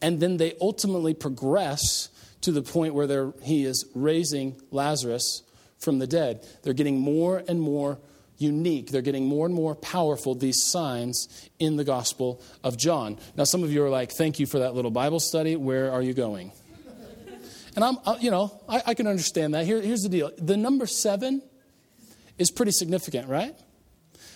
and 0.00 0.18
then 0.18 0.38
they 0.38 0.54
ultimately 0.60 1.14
progress 1.14 2.08
to 2.40 2.52
the 2.52 2.62
point 2.62 2.94
where 2.94 3.32
he 3.42 3.64
is 3.64 3.84
raising 3.94 4.60
Lazarus 4.70 5.42
from 5.78 5.98
the 5.98 6.06
dead. 6.06 6.46
They're 6.62 6.72
getting 6.72 6.98
more 6.98 7.42
and 7.46 7.60
more 7.60 7.98
unique. 8.38 8.90
They're 8.90 9.02
getting 9.02 9.26
more 9.26 9.44
and 9.44 9.54
more 9.54 9.74
powerful, 9.74 10.34
these 10.34 10.64
signs 10.64 11.50
in 11.58 11.76
the 11.76 11.84
Gospel 11.84 12.40
of 12.64 12.78
John. 12.78 13.18
Now, 13.36 13.44
some 13.44 13.62
of 13.62 13.70
you 13.70 13.84
are 13.84 13.90
like, 13.90 14.12
thank 14.12 14.40
you 14.40 14.46
for 14.46 14.60
that 14.60 14.74
little 14.74 14.90
Bible 14.90 15.20
study. 15.20 15.56
Where 15.56 15.92
are 15.92 16.00
you 16.00 16.14
going? 16.14 16.52
And 17.76 17.84
I'm, 17.84 17.98
uh, 18.04 18.16
you 18.20 18.30
know, 18.30 18.60
I, 18.68 18.82
I 18.86 18.94
can 18.94 19.06
understand 19.06 19.54
that. 19.54 19.64
Here, 19.64 19.80
here's 19.80 20.02
the 20.02 20.08
deal 20.08 20.30
the 20.38 20.56
number 20.56 20.86
seven 20.86 21.42
is 22.38 22.50
pretty 22.50 22.72
significant, 22.72 23.28
right? 23.28 23.54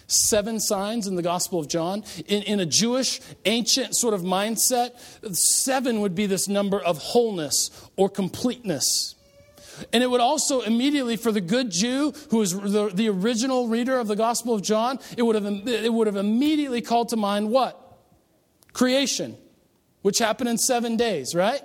Seven 0.07 0.61
signs 0.61 1.07
in 1.07 1.17
the 1.17 1.23
Gospel 1.23 1.59
of 1.59 1.69
John. 1.69 2.05
In, 2.27 2.43
in 2.43 2.61
a 2.61 2.67
Jewish 2.67 3.21
ancient 3.47 3.97
sort 3.97 4.13
of 4.13 4.21
mindset, 4.21 4.91
seven 5.35 6.01
would 6.01 6.15
be 6.15 6.27
this 6.27 6.47
number 6.47 6.79
of 6.79 6.99
wholeness 6.99 7.71
or 7.97 8.11
completeness. 8.11 9.15
And 9.93 10.03
it 10.03 10.11
would 10.11 10.21
also 10.21 10.61
immediately, 10.61 11.17
for 11.17 11.33
the 11.33 11.41
good 11.41 11.71
Jew 11.71 12.13
who 12.31 12.43
is 12.43 12.53
the, 12.53 12.91
the 12.93 13.09
original 13.09 13.67
reader 13.69 13.99
of 13.99 14.07
the 14.07 14.17
Gospel 14.17 14.55
of 14.55 14.63
John, 14.63 14.99
it 15.17 15.23
would, 15.23 15.35
have, 15.35 15.47
it 15.67 15.93
would 15.93 16.07
have 16.07 16.17
immediately 16.17 16.83
called 16.83 17.09
to 17.09 17.17
mind 17.17 17.51
what? 17.51 17.81
Creation, 18.73 19.37
which 20.03 20.19
happened 20.19 20.51
in 20.51 20.59
seven 20.59 20.97
days, 20.97 21.35
right? 21.35 21.63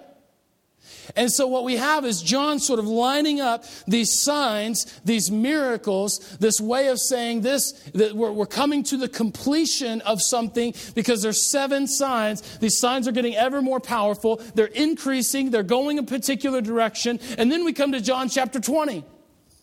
And 1.15 1.31
so, 1.31 1.47
what 1.47 1.63
we 1.63 1.77
have 1.77 2.05
is 2.05 2.21
John 2.21 2.59
sort 2.59 2.79
of 2.79 2.87
lining 2.87 3.41
up 3.41 3.65
these 3.87 4.21
signs, 4.21 4.85
these 5.05 5.31
miracles, 5.31 6.19
this 6.39 6.59
way 6.59 6.87
of 6.87 6.99
saying 6.99 7.41
this, 7.41 7.71
that 7.93 8.13
we're, 8.13 8.31
we're, 8.31 8.45
coming 8.45 8.83
to 8.83 8.97
the 8.97 9.07
completion 9.07 10.01
of 10.01 10.21
something 10.21 10.73
because 10.95 11.21
there's 11.21 11.49
seven 11.49 11.87
signs. 11.87 12.41
These 12.57 12.79
signs 12.79 13.07
are 13.07 13.11
getting 13.11 13.35
ever 13.35 13.61
more 13.61 13.79
powerful, 13.79 14.37
they're 14.55 14.67
increasing, 14.67 15.51
they're 15.51 15.63
going 15.63 15.99
a 15.99 16.03
particular 16.03 16.61
direction. 16.61 17.19
And 17.37 17.51
then 17.51 17.63
we 17.63 17.73
come 17.73 17.91
to 17.93 18.01
John 18.01 18.29
chapter 18.29 18.59
20, 18.59 19.03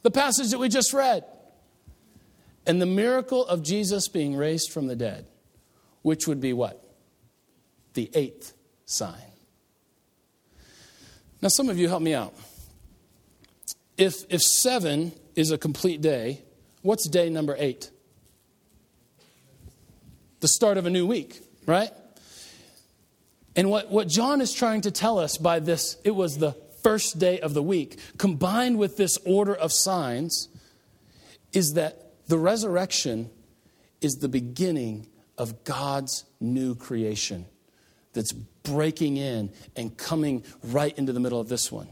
the 0.02 0.10
passage 0.10 0.50
that 0.50 0.58
we 0.58 0.68
just 0.68 0.92
read. 0.92 1.24
And 2.66 2.82
the 2.82 2.86
miracle 2.86 3.46
of 3.46 3.62
Jesus 3.62 4.08
being 4.08 4.34
raised 4.34 4.72
from 4.72 4.88
the 4.88 4.96
dead, 4.96 5.26
which 6.02 6.26
would 6.26 6.40
be 6.40 6.52
what? 6.52 6.82
The 7.94 8.10
eighth 8.14 8.54
sign. 8.84 9.35
Now, 11.42 11.48
some 11.48 11.68
of 11.68 11.78
you 11.78 11.88
help 11.88 12.02
me 12.02 12.14
out. 12.14 12.34
If, 13.96 14.24
if 14.30 14.42
seven 14.42 15.12
is 15.34 15.50
a 15.50 15.58
complete 15.58 16.00
day, 16.00 16.42
what's 16.82 17.08
day 17.08 17.30
number 17.30 17.54
eight? 17.58 17.90
The 20.40 20.48
start 20.48 20.78
of 20.78 20.86
a 20.86 20.90
new 20.90 21.06
week, 21.06 21.40
right? 21.66 21.90
And 23.54 23.70
what, 23.70 23.90
what 23.90 24.08
John 24.08 24.40
is 24.40 24.52
trying 24.52 24.82
to 24.82 24.90
tell 24.90 25.18
us 25.18 25.38
by 25.38 25.60
this, 25.60 25.96
it 26.04 26.10
was 26.10 26.38
the 26.38 26.52
first 26.82 27.18
day 27.18 27.40
of 27.40 27.54
the 27.54 27.62
week, 27.62 27.98
combined 28.18 28.78
with 28.78 28.96
this 28.96 29.18
order 29.24 29.54
of 29.54 29.72
signs, 29.72 30.48
is 31.52 31.74
that 31.74 32.12
the 32.28 32.38
resurrection 32.38 33.30
is 34.00 34.16
the 34.16 34.28
beginning 34.28 35.06
of 35.38 35.64
God's 35.64 36.24
new 36.40 36.74
creation 36.74 37.46
that's 38.16 38.32
breaking 38.32 39.16
in 39.16 39.52
and 39.76 39.96
coming 39.96 40.42
right 40.64 40.96
into 40.98 41.12
the 41.12 41.20
middle 41.20 41.38
of 41.38 41.48
this 41.48 41.70
one. 41.70 41.88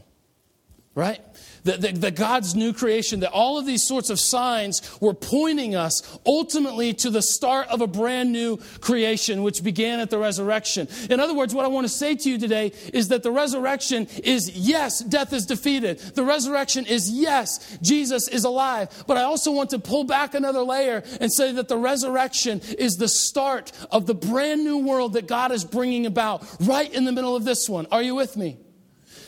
Right? 0.95 1.19
The, 1.65 1.73
the, 1.73 1.91
the, 1.91 2.11
God's 2.11 2.55
new 2.55 2.71
creation, 2.71 3.19
that 3.19 3.31
all 3.31 3.57
of 3.57 3.65
these 3.65 3.85
sorts 3.85 4.09
of 4.09 4.17
signs 4.17 4.81
were 5.01 5.13
pointing 5.13 5.75
us 5.75 6.01
ultimately 6.25 6.93
to 6.93 7.09
the 7.09 7.21
start 7.21 7.67
of 7.67 7.81
a 7.81 7.87
brand 7.87 8.31
new 8.31 8.57
creation, 8.79 9.43
which 9.43 9.61
began 9.61 9.99
at 9.99 10.09
the 10.09 10.17
resurrection. 10.17 10.87
In 11.09 11.19
other 11.19 11.33
words, 11.33 11.53
what 11.53 11.65
I 11.65 11.67
want 11.67 11.85
to 11.85 11.93
say 11.93 12.15
to 12.15 12.29
you 12.29 12.37
today 12.37 12.71
is 12.93 13.09
that 13.09 13.23
the 13.23 13.31
resurrection 13.31 14.07
is 14.23 14.49
yes, 14.51 15.03
death 15.03 15.33
is 15.33 15.45
defeated. 15.45 15.99
The 15.99 16.23
resurrection 16.23 16.85
is 16.85 17.09
yes, 17.09 17.77
Jesus 17.81 18.29
is 18.29 18.45
alive. 18.45 19.03
But 19.05 19.17
I 19.17 19.23
also 19.23 19.51
want 19.51 19.71
to 19.71 19.79
pull 19.79 20.05
back 20.05 20.33
another 20.33 20.61
layer 20.61 21.03
and 21.19 21.33
say 21.33 21.51
that 21.51 21.67
the 21.67 21.77
resurrection 21.77 22.61
is 22.79 22.95
the 22.95 23.09
start 23.09 23.73
of 23.91 24.05
the 24.05 24.15
brand 24.15 24.63
new 24.63 24.77
world 24.77 25.13
that 25.13 25.27
God 25.27 25.51
is 25.51 25.65
bringing 25.65 26.05
about 26.05 26.45
right 26.61 26.93
in 26.93 27.03
the 27.03 27.11
middle 27.11 27.35
of 27.35 27.43
this 27.43 27.67
one. 27.67 27.85
Are 27.91 28.01
you 28.01 28.15
with 28.15 28.37
me? 28.37 28.59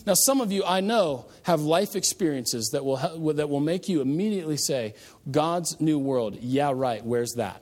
Now, 0.08 0.14
some 0.14 0.40
of 0.40 0.54
you 0.54 0.64
I 0.64 0.80
know 0.80 1.26
have 1.44 1.60
life 1.60 1.94
experiences 1.94 2.70
that 2.70 2.86
will, 2.86 2.96
that 3.34 3.50
will 3.50 3.60
make 3.60 3.90
you 3.90 4.00
immediately 4.00 4.56
say, 4.56 4.94
God's 5.30 5.82
new 5.82 6.00
world, 6.00 6.38
yeah, 6.40 6.72
right, 6.74 7.06
where's 7.06 7.34
that? 7.34 7.62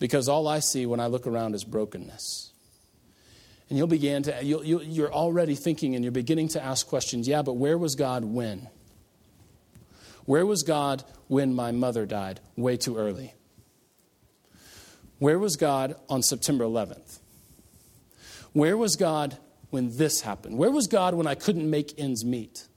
Because 0.00 0.28
all 0.28 0.48
I 0.48 0.58
see 0.58 0.86
when 0.86 0.98
I 0.98 1.06
look 1.06 1.28
around 1.28 1.54
is 1.54 1.62
brokenness. 1.62 2.52
And 3.68 3.78
you'll 3.78 3.86
begin 3.86 4.24
to, 4.24 4.44
you'll, 4.44 4.64
you 4.64 5.04
are 5.04 5.12
already 5.12 5.54
thinking 5.54 5.94
and 5.94 6.04
you're 6.04 6.10
beginning 6.10 6.48
to 6.48 6.62
ask 6.62 6.84
questions 6.84 7.28
yeah, 7.28 7.42
but 7.42 7.52
where 7.52 7.78
was 7.78 7.94
God 7.94 8.24
when? 8.24 8.68
Where 10.24 10.44
was 10.44 10.64
God 10.64 11.04
when 11.28 11.54
my 11.54 11.70
mother 11.70 12.06
died 12.06 12.40
way 12.56 12.76
too 12.76 12.96
early? 12.96 13.34
Where 15.20 15.38
was 15.38 15.54
God 15.54 15.94
on 16.08 16.24
September 16.24 16.64
11th? 16.64 17.20
Where 18.52 18.76
was 18.76 18.96
God 18.96 19.38
when 19.72 19.96
this 19.96 20.20
happened? 20.20 20.58
Where 20.58 20.70
was 20.70 20.86
God 20.86 21.14
when 21.14 21.26
I 21.26 21.34
couldn't 21.34 21.68
make 21.68 21.98
ends 21.98 22.24
meet? 22.24 22.68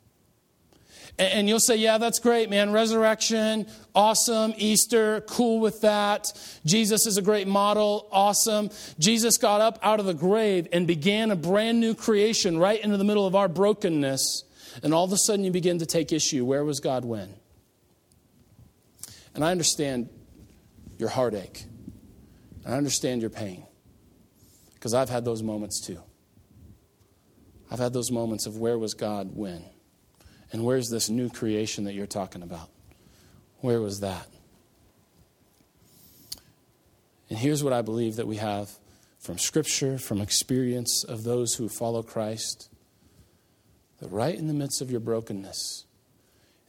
And 1.17 1.47
you'll 1.47 1.61
say, 1.61 1.77
yeah, 1.77 1.97
that's 1.97 2.19
great, 2.19 2.49
man. 2.49 2.71
Resurrection, 2.71 3.67
awesome. 3.93 4.53
Easter, 4.57 5.21
cool 5.21 5.61
with 5.61 5.79
that. 5.81 6.33
Jesus 6.65 7.05
is 7.05 7.17
a 7.17 7.21
great 7.21 7.47
model, 7.47 8.09
awesome. 8.11 8.69
Jesus 8.99 9.37
got 9.37 9.61
up 9.61 9.79
out 9.81 10.01
of 10.01 10.07
the 10.07 10.13
grave 10.13 10.67
and 10.73 10.85
began 10.85 11.31
a 11.31 11.35
brand 11.37 11.79
new 11.79 11.95
creation 11.95 12.57
right 12.57 12.83
into 12.83 12.97
the 12.97 13.05
middle 13.05 13.25
of 13.25 13.33
our 13.33 13.47
brokenness. 13.47 14.43
And 14.83 14.93
all 14.93 15.05
of 15.05 15.13
a 15.13 15.17
sudden 15.17 15.45
you 15.45 15.51
begin 15.51 15.79
to 15.79 15.85
take 15.85 16.11
issue. 16.11 16.43
Where 16.43 16.65
was 16.65 16.81
God 16.81 17.05
when? 17.05 17.33
And 19.33 19.43
I 19.43 19.51
understand 19.51 20.09
your 20.97 21.09
heartache. 21.09 21.63
I 22.65 22.73
understand 22.73 23.21
your 23.21 23.29
pain. 23.29 23.63
Because 24.73 24.93
I've 24.93 25.09
had 25.09 25.23
those 25.23 25.41
moments 25.41 25.79
too. 25.79 25.99
I've 27.71 27.79
had 27.79 27.93
those 27.93 28.11
moments 28.11 28.45
of 28.45 28.57
where 28.57 28.77
was 28.77 28.93
God 28.93 29.35
when? 29.35 29.63
And 30.51 30.63
where's 30.63 30.89
this 30.89 31.09
new 31.09 31.29
creation 31.29 31.85
that 31.85 31.93
you're 31.93 32.05
talking 32.05 32.43
about? 32.43 32.69
Where 33.59 33.81
was 33.81 34.01
that? 34.01 34.27
And 37.29 37.39
here's 37.39 37.63
what 37.63 37.73
I 37.73 37.81
believe 37.81 38.17
that 38.17 38.27
we 38.27 38.37
have 38.37 38.69
from 39.19 39.39
Scripture, 39.39 39.97
from 39.97 40.21
experience 40.21 41.03
of 41.03 41.23
those 41.23 41.55
who 41.55 41.67
follow 41.67 42.03
Christ 42.03 42.69
that 43.99 44.09
right 44.09 44.35
in 44.35 44.47
the 44.47 44.53
midst 44.53 44.81
of 44.81 44.91
your 44.91 44.99
brokenness, 44.99 45.85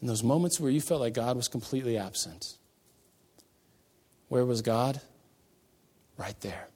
in 0.01 0.09
those 0.09 0.23
moments 0.23 0.59
where 0.59 0.71
you 0.71 0.81
felt 0.81 1.01
like 1.01 1.15
God 1.15 1.37
was 1.37 1.49
completely 1.49 1.99
absent, 1.99 2.57
where 4.29 4.45
was 4.45 4.63
God? 4.63 5.01
Right 6.17 6.41
there. 6.41 6.69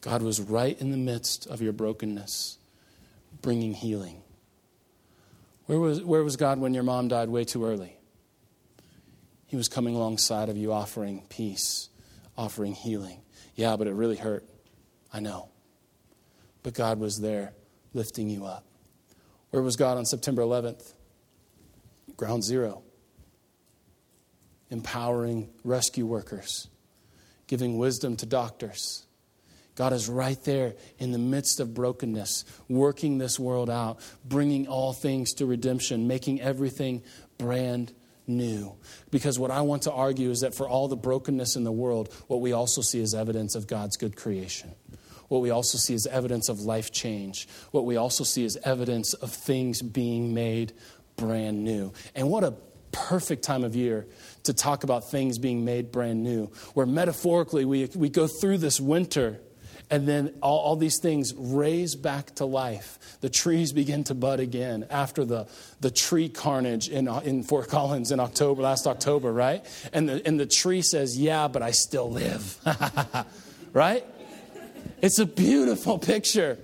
God 0.00 0.20
was 0.22 0.40
right 0.40 0.78
in 0.78 0.90
the 0.90 0.98
midst 0.98 1.46
of 1.46 1.62
your 1.62 1.72
brokenness, 1.72 2.58
bringing 3.44 3.74
healing. 3.74 4.22
Where 5.66 5.78
was, 5.78 6.02
where 6.02 6.24
was 6.24 6.36
God 6.36 6.58
when 6.58 6.72
your 6.72 6.82
mom 6.82 7.08
died 7.08 7.28
way 7.28 7.44
too 7.44 7.64
early? 7.64 7.98
He 9.46 9.56
was 9.56 9.68
coming 9.68 9.94
alongside 9.94 10.48
of 10.48 10.56
you, 10.56 10.72
offering 10.72 11.26
peace, 11.28 11.90
offering 12.38 12.72
healing. 12.72 13.20
Yeah, 13.54 13.76
but 13.76 13.86
it 13.86 13.92
really 13.92 14.16
hurt. 14.16 14.46
I 15.12 15.20
know. 15.20 15.50
But 16.62 16.72
God 16.72 16.98
was 16.98 17.20
there 17.20 17.52
lifting 17.92 18.30
you 18.30 18.46
up. 18.46 18.64
Where 19.50 19.62
was 19.62 19.76
God 19.76 19.98
on 19.98 20.06
September 20.06 20.40
11th? 20.40 20.94
Ground 22.16 22.42
zero. 22.42 22.82
Empowering 24.70 25.50
rescue 25.62 26.06
workers, 26.06 26.68
giving 27.46 27.76
wisdom 27.76 28.16
to 28.16 28.26
doctors. 28.26 29.03
God 29.74 29.92
is 29.92 30.08
right 30.08 30.42
there 30.44 30.74
in 30.98 31.12
the 31.12 31.18
midst 31.18 31.60
of 31.60 31.74
brokenness, 31.74 32.44
working 32.68 33.18
this 33.18 33.38
world 33.38 33.68
out, 33.68 33.98
bringing 34.24 34.68
all 34.68 34.92
things 34.92 35.34
to 35.34 35.46
redemption, 35.46 36.06
making 36.06 36.40
everything 36.40 37.02
brand 37.38 37.92
new. 38.26 38.74
Because 39.10 39.38
what 39.38 39.50
I 39.50 39.62
want 39.62 39.82
to 39.82 39.92
argue 39.92 40.30
is 40.30 40.40
that 40.40 40.54
for 40.54 40.68
all 40.68 40.88
the 40.88 40.96
brokenness 40.96 41.56
in 41.56 41.64
the 41.64 41.72
world, 41.72 42.12
what 42.28 42.40
we 42.40 42.52
also 42.52 42.82
see 42.82 43.00
is 43.00 43.14
evidence 43.14 43.54
of 43.54 43.66
God's 43.66 43.96
good 43.96 44.16
creation. 44.16 44.72
What 45.28 45.40
we 45.40 45.50
also 45.50 45.78
see 45.78 45.94
is 45.94 46.06
evidence 46.06 46.48
of 46.48 46.60
life 46.60 46.92
change. 46.92 47.48
What 47.70 47.84
we 47.84 47.96
also 47.96 48.24
see 48.24 48.44
is 48.44 48.58
evidence 48.64 49.14
of 49.14 49.32
things 49.32 49.82
being 49.82 50.34
made 50.34 50.72
brand 51.16 51.64
new. 51.64 51.92
And 52.14 52.30
what 52.30 52.44
a 52.44 52.54
perfect 52.92 53.42
time 53.42 53.64
of 53.64 53.74
year 53.74 54.06
to 54.44 54.52
talk 54.52 54.84
about 54.84 55.10
things 55.10 55.38
being 55.38 55.64
made 55.64 55.90
brand 55.90 56.22
new, 56.22 56.46
where 56.74 56.86
metaphorically 56.86 57.64
we, 57.64 57.86
we 57.96 58.08
go 58.08 58.26
through 58.28 58.58
this 58.58 58.80
winter 58.80 59.40
and 59.90 60.08
then 60.08 60.34
all, 60.42 60.58
all, 60.58 60.76
these 60.76 60.98
things 60.98 61.34
raise 61.36 61.94
back 61.94 62.34
to 62.36 62.44
life. 62.44 62.98
The 63.20 63.28
trees 63.28 63.72
begin 63.72 64.04
to 64.04 64.14
bud 64.14 64.40
again 64.40 64.86
after 64.90 65.24
the, 65.24 65.46
the 65.80 65.90
tree 65.90 66.28
carnage 66.28 66.88
in, 66.88 67.06
uh, 67.06 67.20
in 67.20 67.42
Fort 67.42 67.68
Collins 67.68 68.10
in 68.10 68.20
October, 68.20 68.62
last 68.62 68.86
October, 68.86 69.32
right? 69.32 69.64
And 69.92 70.08
the, 70.08 70.26
and 70.26 70.40
the 70.40 70.46
tree 70.46 70.82
says, 70.82 71.18
Yeah, 71.18 71.48
but 71.48 71.62
I 71.62 71.70
still 71.72 72.10
live. 72.10 72.58
right? 73.72 74.04
It's 75.02 75.18
a 75.18 75.26
beautiful 75.26 75.98
picture 75.98 76.58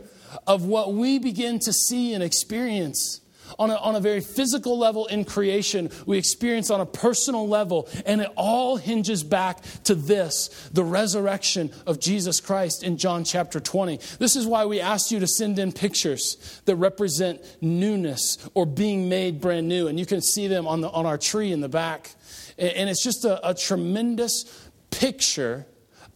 of 0.47 0.65
what 0.65 0.95
we 0.95 1.19
begin 1.19 1.59
to 1.61 1.73
see 1.73 2.15
and 2.15 2.23
experience 2.23 3.21
on 3.59 3.71
a, 3.71 3.77
on 3.77 3.97
a 3.97 4.01
very 4.01 4.21
physical 4.21 4.79
level 4.79 5.07
in 5.07 5.25
creation, 5.25 5.91
we 6.07 6.19
experience 6.19 6.71
on 6.71 6.81
a 6.81 6.87
personal 6.87 7.49
level, 7.49 7.89
and 8.07 8.21
it 8.21 8.31
all 8.37 8.77
hinges 8.77 9.23
back 9.23 9.63
to 9.85 9.95
this 9.95 10.49
the 10.73 10.85
resurrection 10.85 11.71
of 11.87 12.01
Jesus 12.01 12.41
Christ 12.41 12.83
in 12.83 12.97
John 12.97 13.25
chapter 13.25 13.61
20. 13.61 13.99
This 14.19 14.37
is 14.37 14.47
why 14.47 14.65
we 14.67 14.81
asked 14.81 15.11
you 15.11 15.21
to 15.21 15.27
send 15.27 15.59
in 15.59 15.73
pictures 15.73 16.61
that 16.65 16.77
represent 16.77 17.41
newness 17.61 18.39
or 18.55 18.67
being 18.67 19.09
made 19.09 19.41
brand 19.41 19.69
new, 19.69 19.89
and 19.89 19.99
you 19.99 20.07
can 20.07 20.21
see 20.21 20.47
them 20.47 20.67
on, 20.67 20.81
the, 20.81 20.91
on 20.91 21.07
our 21.07 21.19
tree 21.19 21.53
in 21.53 21.61
the 21.61 21.69
back. 21.69 22.11
And 22.59 22.91
it's 22.91 23.03
just 23.03 23.25
a, 23.25 23.49
a 23.49 23.55
tremendous 23.55 24.45
picture 24.91 25.67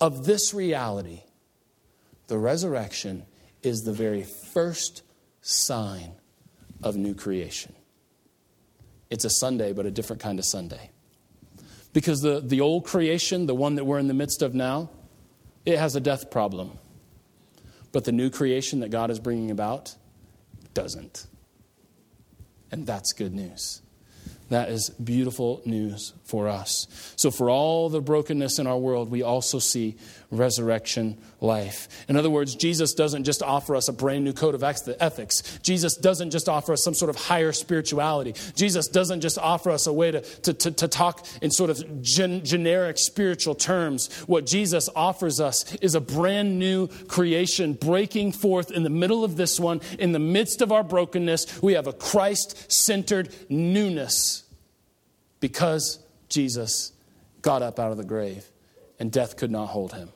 of 0.01 0.27
this 0.27 0.53
reality. 0.53 1.23
The 2.27 2.39
resurrection 2.39 3.25
is 3.63 3.83
the 3.83 3.93
very 3.93 4.23
first 4.23 5.03
sign 5.41 6.13
of 6.85 6.97
new 6.97 7.15
creation. 7.15 7.75
It's 9.11 9.25
a 9.25 9.31
Sunday, 9.31 9.73
but 9.73 9.87
a 9.87 9.91
different 9.91 10.23
kind 10.23 10.39
of 10.39 10.45
Sunday. 10.45 10.91
Because 11.93 12.21
the, 12.21 12.41
the 12.41 12.61
old 12.61 12.85
creation, 12.85 13.47
the 13.47 13.55
one 13.55 13.77
that 13.77 13.85
we're 13.85 13.99
in 13.99 14.09
the 14.09 14.15
midst 14.15 14.43
of 14.43 14.55
now, 14.55 14.91
it 15.65 15.79
has 15.79 15.97
a 15.97 16.01
death 16.01 16.31
problem. 16.31 16.79
But 17.91 18.05
the 18.05 18.13
new 18.13 18.29
creation 18.29 18.81
that 18.81 18.91
God 18.91 19.11
is 19.11 19.19
bringing 19.19 19.51
about 19.51 19.95
doesn't. 20.75 21.27
And 22.71 22.87
that's 22.87 23.13
good 23.13 23.33
news. 23.33 23.81
That 24.51 24.69
is 24.69 24.91
beautiful 24.91 25.63
news 25.65 26.13
for 26.25 26.49
us. 26.49 26.87
So, 27.17 27.31
for 27.31 27.49
all 27.49 27.89
the 27.89 28.01
brokenness 28.01 28.59
in 28.59 28.67
our 28.67 28.77
world, 28.77 29.11
we 29.11 29.23
also 29.23 29.59
see 29.59 29.97
resurrection 30.31 31.19
life. 31.45 31.89
In 32.09 32.17
other 32.17 32.31
words, 32.31 32.55
Jesus 32.55 32.95
doesn't 32.95 33.25
just 33.25 33.43
offer 33.43 33.77
us 33.77 33.89
a 33.89 33.93
brand 33.93 34.25
new 34.25 34.33
code 34.33 34.55
of 34.55 34.65
ethics. 34.65 35.59
Jesus 35.63 35.97
doesn't 35.97 36.31
just 36.31 36.49
offer 36.49 36.73
us 36.73 36.83
some 36.83 36.95
sort 36.95 37.11
of 37.11 37.17
higher 37.17 37.53
spirituality. 37.53 38.35
Jesus 38.57 38.89
doesn't 38.89 39.21
just 39.21 39.39
offer 39.39 39.71
us 39.71 39.87
a 39.87 39.93
way 39.93 40.11
to, 40.11 40.21
to, 40.21 40.53
to, 40.55 40.71
to 40.73 40.89
talk 40.89 41.27
in 41.43 41.51
sort 41.51 41.71
of 41.71 42.03
gen, 42.03 42.45
generic 42.45 42.99
spiritual 42.99 43.55
terms. 43.55 44.13
What 44.27 44.47
Jesus 44.47 44.89
offers 44.97 45.41
us 45.41 45.75
is 45.77 45.95
a 45.95 46.01
brand 46.01 46.59
new 46.59 46.89
creation 47.07 47.75
breaking 47.75 48.33
forth 48.33 48.71
in 48.71 48.83
the 48.83 48.91
middle 48.91 49.25
of 49.25 49.37
this 49.37 49.61
one, 49.61 49.81
in 49.99 50.13
the 50.13 50.19
midst 50.19 50.63
of 50.63 50.73
our 50.73 50.83
brokenness. 50.83 51.63
We 51.63 51.75
have 51.75 51.87
a 51.87 51.93
Christ 51.93 52.73
centered 52.73 53.35
newness 53.49 54.45
because 55.41 55.99
Jesus 56.29 56.93
got 57.43 57.61
up 57.63 57.79
out 57.79 57.91
of 57.91 57.99
the 57.99 58.05
grave 58.05 58.47
and 58.99 59.13
death 59.13 59.37
could 59.37 59.51
not 59.51 59.67
hold 59.67 59.93
him. 59.93 60.11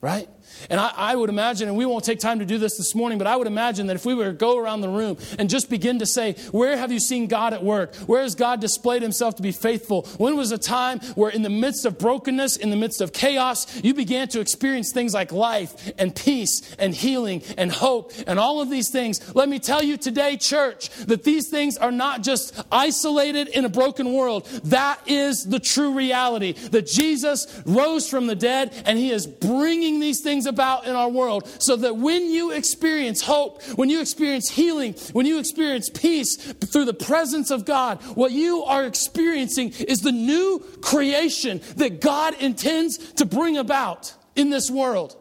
Right? 0.00 0.28
And 0.68 0.80
I, 0.80 0.92
I, 0.96 1.16
would 1.16 1.30
imagine, 1.30 1.68
and 1.68 1.76
we 1.76 1.86
won't 1.86 2.04
take 2.04 2.20
time 2.20 2.38
to 2.40 2.44
do 2.44 2.58
this 2.58 2.76
this 2.76 2.94
morning, 2.94 3.18
but 3.18 3.26
I 3.26 3.36
would 3.36 3.46
imagine 3.46 3.86
that 3.88 3.96
if 3.96 4.04
we 4.04 4.14
were 4.14 4.26
to 4.26 4.32
go 4.32 4.58
around 4.58 4.80
the 4.80 4.88
room 4.88 5.16
and 5.38 5.48
just 5.48 5.70
begin 5.70 5.98
to 6.00 6.06
say, 6.06 6.34
Where 6.50 6.76
have 6.76 6.92
you 6.92 7.00
seen 7.00 7.26
God 7.26 7.52
at 7.52 7.62
work? 7.62 7.94
Where 8.06 8.22
has 8.22 8.34
God 8.34 8.60
displayed 8.60 9.02
himself 9.02 9.36
to 9.36 9.42
be 9.42 9.52
faithful? 9.52 10.02
When 10.18 10.36
was 10.36 10.52
a 10.52 10.58
time 10.58 11.00
where, 11.14 11.30
in 11.30 11.42
the 11.42 11.50
midst 11.50 11.84
of 11.84 11.98
brokenness, 11.98 12.56
in 12.56 12.70
the 12.70 12.76
midst 12.76 13.00
of 13.00 13.12
chaos, 13.12 13.82
you 13.82 13.94
began 13.94 14.28
to 14.28 14.40
experience 14.40 14.92
things 14.92 15.14
like 15.14 15.32
life 15.32 15.92
and 15.98 16.14
peace 16.14 16.74
and 16.78 16.94
healing 16.94 17.42
and 17.56 17.70
hope 17.70 18.12
and 18.26 18.38
all 18.38 18.60
of 18.60 18.70
these 18.70 18.90
things? 18.90 19.34
Let 19.34 19.48
me 19.48 19.58
tell 19.58 19.82
you 19.82 19.96
today, 19.96 20.36
church, 20.36 20.90
that 21.06 21.24
these 21.24 21.48
things 21.48 21.76
are 21.76 21.92
not 21.92 22.22
just 22.22 22.60
isolated 22.70 23.48
in 23.48 23.64
a 23.64 23.68
broken 23.68 24.12
world. 24.12 24.46
That 24.64 25.00
is 25.06 25.44
the 25.44 25.60
true 25.60 25.92
reality 25.92 26.52
that 26.52 26.86
Jesus 26.86 27.62
rose 27.64 28.08
from 28.08 28.26
the 28.26 28.34
dead 28.34 28.72
and 28.84 28.98
he 28.98 29.10
is 29.10 29.26
bringing 29.26 30.00
these 30.00 30.20
things 30.20 30.39
about 30.46 30.86
in 30.86 30.94
our 30.94 31.08
world 31.08 31.48
so 31.62 31.76
that 31.76 31.96
when 31.96 32.30
you 32.30 32.52
experience 32.52 33.22
hope, 33.22 33.62
when 33.76 33.90
you 33.90 34.00
experience 34.00 34.50
healing, 34.50 34.94
when 35.12 35.26
you 35.26 35.38
experience 35.38 35.90
peace 35.90 36.36
through 36.36 36.84
the 36.84 36.94
presence 36.94 37.50
of 37.50 37.64
God, 37.64 38.02
what 38.16 38.32
you 38.32 38.62
are 38.64 38.84
experiencing 38.84 39.72
is 39.72 40.00
the 40.00 40.12
new 40.12 40.64
creation 40.80 41.60
that 41.76 42.00
God 42.00 42.34
intends 42.40 42.98
to 43.14 43.24
bring 43.24 43.56
about 43.56 44.14
in 44.36 44.50
this 44.50 44.70
world. 44.70 45.16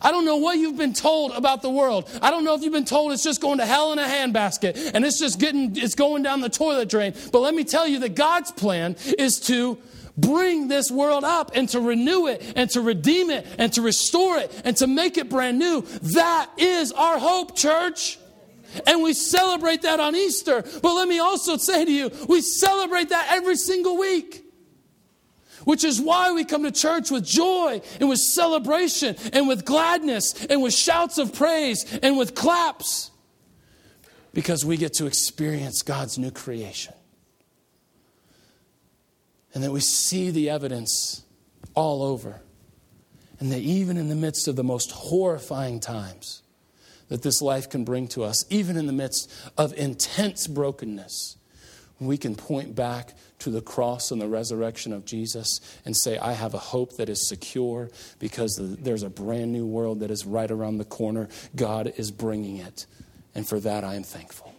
I 0.00 0.10
don't 0.10 0.24
know 0.24 0.36
what 0.36 0.56
you've 0.58 0.76
been 0.76 0.94
told 0.94 1.32
about 1.32 1.62
the 1.62 1.70
world. 1.70 2.08
I 2.22 2.30
don't 2.30 2.44
know 2.44 2.54
if 2.54 2.62
you've 2.62 2.72
been 2.72 2.84
told 2.84 3.12
it's 3.12 3.22
just 3.22 3.40
going 3.40 3.58
to 3.58 3.66
hell 3.66 3.92
in 3.92 3.98
a 3.98 4.04
handbasket 4.04 4.92
and 4.94 5.04
it's 5.04 5.18
just 5.18 5.38
getting, 5.38 5.76
it's 5.76 5.94
going 5.94 6.22
down 6.22 6.40
the 6.40 6.48
toilet 6.48 6.88
drain. 6.88 7.14
But 7.32 7.40
let 7.40 7.54
me 7.54 7.64
tell 7.64 7.86
you 7.86 8.00
that 8.00 8.14
God's 8.14 8.50
plan 8.50 8.96
is 9.18 9.40
to 9.40 9.78
bring 10.16 10.68
this 10.68 10.90
world 10.90 11.24
up 11.24 11.52
and 11.54 11.68
to 11.70 11.80
renew 11.80 12.26
it 12.26 12.42
and 12.56 12.70
to 12.70 12.80
redeem 12.80 13.30
it 13.30 13.46
and 13.58 13.72
to 13.72 13.82
restore 13.82 14.38
it 14.38 14.62
and 14.64 14.76
to 14.76 14.86
make 14.86 15.18
it 15.18 15.28
brand 15.28 15.58
new. 15.58 15.82
That 16.14 16.50
is 16.56 16.92
our 16.92 17.18
hope, 17.18 17.56
church. 17.56 18.18
And 18.86 19.02
we 19.02 19.12
celebrate 19.12 19.82
that 19.82 20.00
on 20.00 20.16
Easter. 20.16 20.62
But 20.62 20.94
let 20.94 21.08
me 21.08 21.18
also 21.18 21.56
say 21.56 21.84
to 21.84 21.92
you, 21.92 22.10
we 22.28 22.40
celebrate 22.40 23.10
that 23.10 23.28
every 23.30 23.56
single 23.56 23.96
week. 23.96 24.42
Which 25.64 25.84
is 25.84 26.00
why 26.00 26.32
we 26.32 26.44
come 26.44 26.64
to 26.64 26.72
church 26.72 27.10
with 27.10 27.24
joy 27.24 27.80
and 27.98 28.08
with 28.08 28.18
celebration 28.18 29.16
and 29.32 29.48
with 29.48 29.64
gladness 29.64 30.44
and 30.46 30.62
with 30.62 30.74
shouts 30.74 31.16
of 31.16 31.32
praise 31.34 31.98
and 32.02 32.18
with 32.18 32.34
claps. 32.34 33.10
Because 34.34 34.64
we 34.64 34.76
get 34.76 34.94
to 34.94 35.06
experience 35.06 35.82
God's 35.82 36.18
new 36.18 36.32
creation 36.32 36.92
and 39.54 39.62
that 39.62 39.70
we 39.70 39.80
see 39.80 40.30
the 40.30 40.50
evidence 40.50 41.24
all 41.74 42.02
over. 42.02 42.40
And 43.40 43.50
that 43.52 43.60
even 43.60 43.96
in 43.96 44.08
the 44.08 44.14
midst 44.14 44.48
of 44.48 44.56
the 44.56 44.64
most 44.64 44.90
horrifying 44.92 45.80
times 45.80 46.42
that 47.08 47.22
this 47.22 47.40
life 47.42 47.68
can 47.68 47.84
bring 47.84 48.08
to 48.08 48.24
us, 48.24 48.44
even 48.50 48.76
in 48.76 48.86
the 48.86 48.92
midst 48.92 49.30
of 49.56 49.72
intense 49.74 50.46
brokenness, 50.46 51.36
we 52.00 52.16
can 52.16 52.34
point 52.34 52.74
back 52.74 53.14
to 53.40 53.50
the 53.50 53.60
cross 53.60 54.10
and 54.10 54.20
the 54.20 54.28
resurrection 54.28 54.92
of 54.92 55.04
Jesus 55.04 55.60
and 55.84 55.96
say, 55.96 56.18
I 56.18 56.32
have 56.32 56.54
a 56.54 56.58
hope 56.58 56.96
that 56.96 57.08
is 57.08 57.28
secure 57.28 57.90
because 58.18 58.58
there's 58.58 59.02
a 59.02 59.10
brand 59.10 59.52
new 59.52 59.66
world 59.66 60.00
that 60.00 60.10
is 60.10 60.24
right 60.24 60.50
around 60.50 60.78
the 60.78 60.84
corner. 60.84 61.28
God 61.54 61.92
is 61.96 62.10
bringing 62.10 62.56
it. 62.56 62.86
And 63.34 63.46
for 63.46 63.60
that, 63.60 63.84
I 63.84 63.94
am 63.94 64.02
thankful. 64.02 64.53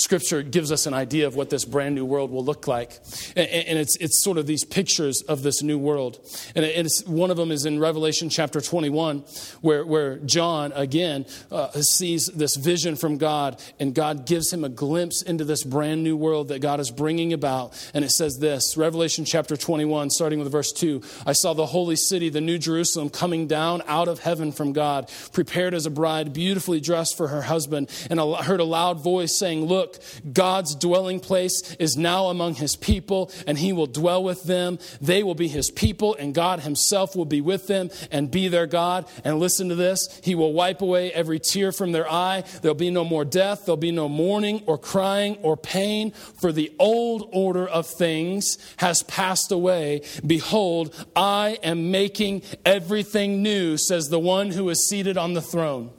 Scripture 0.00 0.42
gives 0.42 0.72
us 0.72 0.86
an 0.86 0.94
idea 0.94 1.26
of 1.26 1.36
what 1.36 1.50
this 1.50 1.66
brand 1.66 1.94
new 1.94 2.06
world 2.06 2.30
will 2.30 2.44
look 2.44 2.66
like. 2.66 2.92
And 3.36 3.78
it's, 3.78 3.96
it's 3.96 4.22
sort 4.24 4.38
of 4.38 4.46
these 4.46 4.64
pictures 4.64 5.22
of 5.22 5.42
this 5.42 5.62
new 5.62 5.78
world. 5.78 6.18
And 6.54 6.64
it's, 6.64 7.04
one 7.04 7.30
of 7.30 7.36
them 7.36 7.50
is 7.50 7.66
in 7.66 7.78
Revelation 7.78 8.30
chapter 8.30 8.62
21, 8.62 9.18
where, 9.60 9.84
where 9.84 10.16
John, 10.18 10.72
again, 10.74 11.26
uh, 11.52 11.70
sees 11.82 12.26
this 12.28 12.56
vision 12.56 12.96
from 12.96 13.18
God, 13.18 13.62
and 13.78 13.94
God 13.94 14.26
gives 14.26 14.50
him 14.50 14.64
a 14.64 14.70
glimpse 14.70 15.20
into 15.20 15.44
this 15.44 15.64
brand 15.64 16.02
new 16.02 16.16
world 16.16 16.48
that 16.48 16.60
God 16.60 16.80
is 16.80 16.90
bringing 16.90 17.34
about. 17.34 17.90
And 17.92 18.02
it 18.02 18.10
says 18.10 18.38
this 18.38 18.78
Revelation 18.78 19.26
chapter 19.26 19.56
21, 19.56 20.08
starting 20.10 20.38
with 20.38 20.50
verse 20.50 20.72
2 20.72 21.02
I 21.26 21.32
saw 21.32 21.52
the 21.52 21.66
holy 21.66 21.96
city, 21.96 22.30
the 22.30 22.40
new 22.40 22.56
Jerusalem, 22.56 23.10
coming 23.10 23.46
down 23.46 23.82
out 23.86 24.08
of 24.08 24.20
heaven 24.20 24.50
from 24.50 24.72
God, 24.72 25.10
prepared 25.32 25.74
as 25.74 25.84
a 25.84 25.90
bride, 25.90 26.32
beautifully 26.32 26.80
dressed 26.80 27.16
for 27.16 27.28
her 27.28 27.42
husband. 27.42 27.90
And 28.08 28.18
I 28.18 28.42
heard 28.42 28.60
a 28.60 28.64
loud 28.64 29.00
voice 29.00 29.38
saying, 29.38 29.66
Look, 29.66 29.89
Look, 29.90 30.02
God's 30.32 30.74
dwelling 30.74 31.20
place 31.20 31.74
is 31.76 31.96
now 31.96 32.26
among 32.26 32.54
his 32.54 32.76
people, 32.76 33.30
and 33.46 33.58
he 33.58 33.72
will 33.72 33.86
dwell 33.86 34.22
with 34.22 34.44
them. 34.44 34.78
They 35.00 35.22
will 35.22 35.34
be 35.34 35.48
his 35.48 35.70
people, 35.70 36.14
and 36.14 36.34
God 36.34 36.60
himself 36.60 37.16
will 37.16 37.24
be 37.24 37.40
with 37.40 37.66
them 37.66 37.90
and 38.10 38.30
be 38.30 38.48
their 38.48 38.66
God. 38.66 39.06
And 39.24 39.38
listen 39.38 39.68
to 39.68 39.74
this 39.74 40.20
He 40.22 40.34
will 40.34 40.52
wipe 40.52 40.82
away 40.82 41.12
every 41.12 41.40
tear 41.40 41.72
from 41.72 41.92
their 41.92 42.10
eye. 42.10 42.44
There'll 42.62 42.74
be 42.74 42.90
no 42.90 43.04
more 43.04 43.24
death, 43.24 43.64
there'll 43.64 43.76
be 43.76 43.92
no 43.92 44.08
mourning 44.08 44.62
or 44.66 44.78
crying 44.78 45.38
or 45.42 45.56
pain, 45.56 46.12
for 46.12 46.52
the 46.52 46.72
old 46.78 47.28
order 47.32 47.66
of 47.66 47.86
things 47.86 48.58
has 48.76 49.02
passed 49.04 49.50
away. 49.50 50.02
Behold, 50.26 50.94
I 51.16 51.58
am 51.62 51.90
making 51.90 52.42
everything 52.64 53.42
new, 53.42 53.76
says 53.76 54.08
the 54.08 54.18
one 54.18 54.50
who 54.50 54.68
is 54.68 54.88
seated 54.88 55.16
on 55.16 55.34
the 55.34 55.42
throne. 55.42 55.90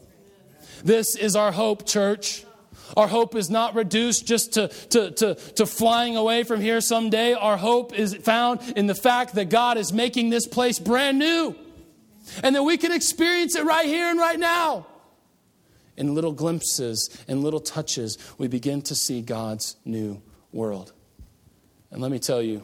This 0.84 1.16
is 1.16 1.36
our 1.36 1.52
hope, 1.52 1.86
church. 1.86 2.46
Our 2.98 3.08
hope 3.08 3.36
is 3.36 3.50
not 3.50 3.76
reduced 3.76 4.26
just 4.26 4.54
to, 4.54 4.68
to, 4.68 5.12
to, 5.12 5.36
to, 5.36 5.66
flying 5.66 6.18
away 6.18 6.44
from 6.44 6.62
here 6.62 6.82
someday. 6.82 7.34
Our 7.34 7.58
hope 7.58 7.94
is 7.94 8.16
found 8.16 8.62
in 8.76 8.88
the 8.88 8.96
fact 8.96 9.36
that 9.36 9.50
God 9.50 9.78
is 9.78 9.94
making 9.94 10.30
this 10.30 10.48
place 10.48 10.80
brand 10.80 11.20
new 11.20 11.56
and 12.44 12.56
that 12.56 12.64
we 12.64 12.78
can 12.78 12.92
experience 12.92 13.56
it 13.56 13.64
right 13.64 13.86
here 13.86 14.10
and 14.10 14.20
right 14.20 14.40
now. 14.40 14.88
In 15.98 16.16
little 16.16 16.32
glimpses 16.32 17.10
and 17.28 17.44
little 17.44 17.60
touches, 17.60 18.18
we 18.38 18.48
begin 18.48 18.82
to 18.84 18.96
see 18.96 19.22
God's 19.22 19.76
new 19.86 20.22
world. 20.52 20.94
And 21.92 22.02
let 22.02 22.12
me 22.12 22.20
tell 22.20 22.42
you, 22.42 22.64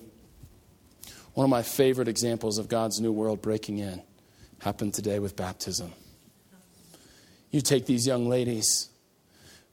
one 1.34 1.44
of 1.44 1.50
my 1.50 1.62
favorite 1.62 2.08
examples 2.08 2.58
of 2.58 2.68
God's 2.68 3.00
new 3.00 3.12
world 3.12 3.42
breaking 3.42 3.78
in 3.78 4.02
happened 4.60 4.94
today 4.94 5.20
with 5.20 5.36
baptism. 5.36 5.94
You 7.52 7.62
take 7.62 7.86
these 7.86 8.08
young 8.08 8.28
ladies 8.28 8.90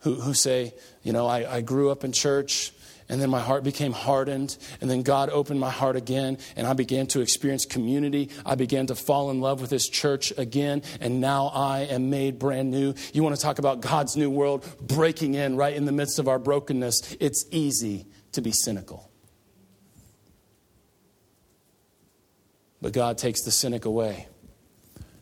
who, 0.05 0.15
who 0.17 0.35
say, 0.35 0.75
you 1.03 1.13
know, 1.13 1.27
I, 1.27 1.57
I 1.57 1.61
grew 1.63 1.91
up 1.91 2.05
in 2.05 2.13
church 2.13 2.73
and 3.09 3.21
then 3.21 3.31
my 3.31 3.41
heart 3.41 3.65
became 3.65 3.93
hardened 3.93 4.57
and 4.81 4.91
then 4.91 5.03
god 5.03 5.31
opened 5.31 5.61
my 5.61 5.71
heart 5.71 5.97
again 5.97 6.39
and 6.57 6.67
i 6.67 6.73
began 6.73 7.07
to 7.09 7.21
experience 7.21 7.65
community. 7.65 8.31
I 8.47 8.55
began 8.55 8.87
to 8.87 8.95
fall 8.95 9.31
in 9.31 9.41
love 9.41 9.61
with 9.61 9.71
this 9.71 9.89
church 9.89 10.33
again 10.39 10.83
and 11.01 11.21
now 11.21 11.47
i 11.55 11.81
am 11.81 12.11
made 12.11 12.39
brand 12.39 12.71
new. 12.71 12.95
You 13.13 13.23
want 13.23 13.35
to 13.35 13.41
talk 13.41 13.59
about 13.59 13.81
god's 13.81 14.17
new 14.17 14.31
world 14.31 14.65
breaking 14.81 15.35
in 15.35 15.57
right 15.57 15.75
in 15.75 15.87
the 15.87 15.93
midst 15.93 16.19
of 16.19 16.29
our 16.29 16.39
brokenness? 16.39 17.17
It's 17.21 17.47
easy 17.51 18.07
to 18.33 18.43
be 18.43 18.53
cynical. 18.53 19.11
But 22.81 22.93
god 22.93 23.17
takes 23.17 23.43
the 23.43 23.51
cynic 23.51 23.87
away 23.87 24.29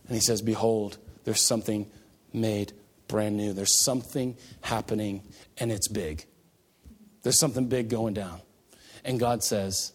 and 0.06 0.14
he 0.14 0.20
says 0.20 0.42
behold 0.42 0.98
there's 1.24 1.40
something 1.40 1.88
made 2.32 2.72
brand 3.12 3.36
new. 3.36 3.52
There's 3.52 3.78
something 3.84 4.36
happening, 4.62 5.22
and 5.58 5.70
it's 5.70 5.86
big. 5.86 6.24
There's 7.22 7.38
something 7.38 7.68
big 7.68 7.90
going 7.90 8.14
down. 8.14 8.40
And 9.04 9.20
God 9.20 9.44
says, 9.44 9.92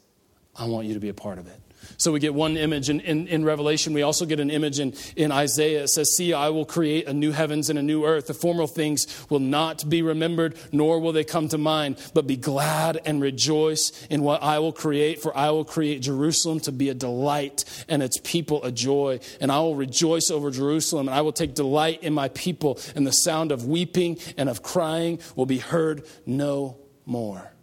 I 0.55 0.67
want 0.67 0.85
you 0.85 0.93
to 0.93 0.99
be 0.99 1.09
a 1.09 1.15
part 1.15 1.39
of 1.39 1.47
it. 1.47 1.59
So 1.99 2.11
we 2.11 2.19
get 2.19 2.35
one 2.35 2.57
image 2.57 2.89
in, 2.89 2.99
in, 2.99 3.27
in, 3.27 3.43
Revelation. 3.43 3.91
We 3.91 4.03
also 4.03 4.27
get 4.27 4.39
an 4.39 4.51
image 4.51 4.79
in, 4.79 4.93
in 5.15 5.31
Isaiah. 5.31 5.83
It 5.83 5.87
says, 5.87 6.15
See, 6.15 6.31
I 6.31 6.49
will 6.49 6.65
create 6.65 7.07
a 7.07 7.13
new 7.13 7.31
heavens 7.31 7.71
and 7.71 7.79
a 7.79 7.81
new 7.81 8.05
earth. 8.05 8.27
The 8.27 8.35
former 8.35 8.67
things 8.67 9.07
will 9.31 9.39
not 9.39 9.89
be 9.89 10.03
remembered, 10.03 10.55
nor 10.71 10.99
will 10.99 11.11
they 11.11 11.23
come 11.23 11.47
to 11.49 11.57
mind. 11.57 11.97
But 12.13 12.27
be 12.27 12.37
glad 12.37 13.01
and 13.03 13.19
rejoice 13.19 14.05
in 14.11 14.21
what 14.21 14.43
I 14.43 14.59
will 14.59 14.73
create, 14.73 15.23
for 15.23 15.35
I 15.35 15.49
will 15.49 15.65
create 15.65 16.03
Jerusalem 16.03 16.59
to 16.61 16.71
be 16.71 16.89
a 16.89 16.93
delight 16.93 17.65
and 17.89 18.03
its 18.03 18.19
people 18.23 18.63
a 18.63 18.71
joy. 18.71 19.19
And 19.41 19.51
I 19.51 19.59
will 19.61 19.75
rejoice 19.75 20.29
over 20.29 20.51
Jerusalem, 20.51 21.07
and 21.07 21.15
I 21.15 21.21
will 21.21 21.33
take 21.33 21.55
delight 21.55 22.03
in 22.03 22.13
my 22.13 22.29
people, 22.29 22.79
and 22.95 23.07
the 23.07 23.11
sound 23.11 23.51
of 23.51 23.65
weeping 23.65 24.19
and 24.37 24.49
of 24.49 24.61
crying 24.61 25.19
will 25.35 25.47
be 25.47 25.57
heard 25.57 26.05
no 26.27 26.77
more. 27.07 27.56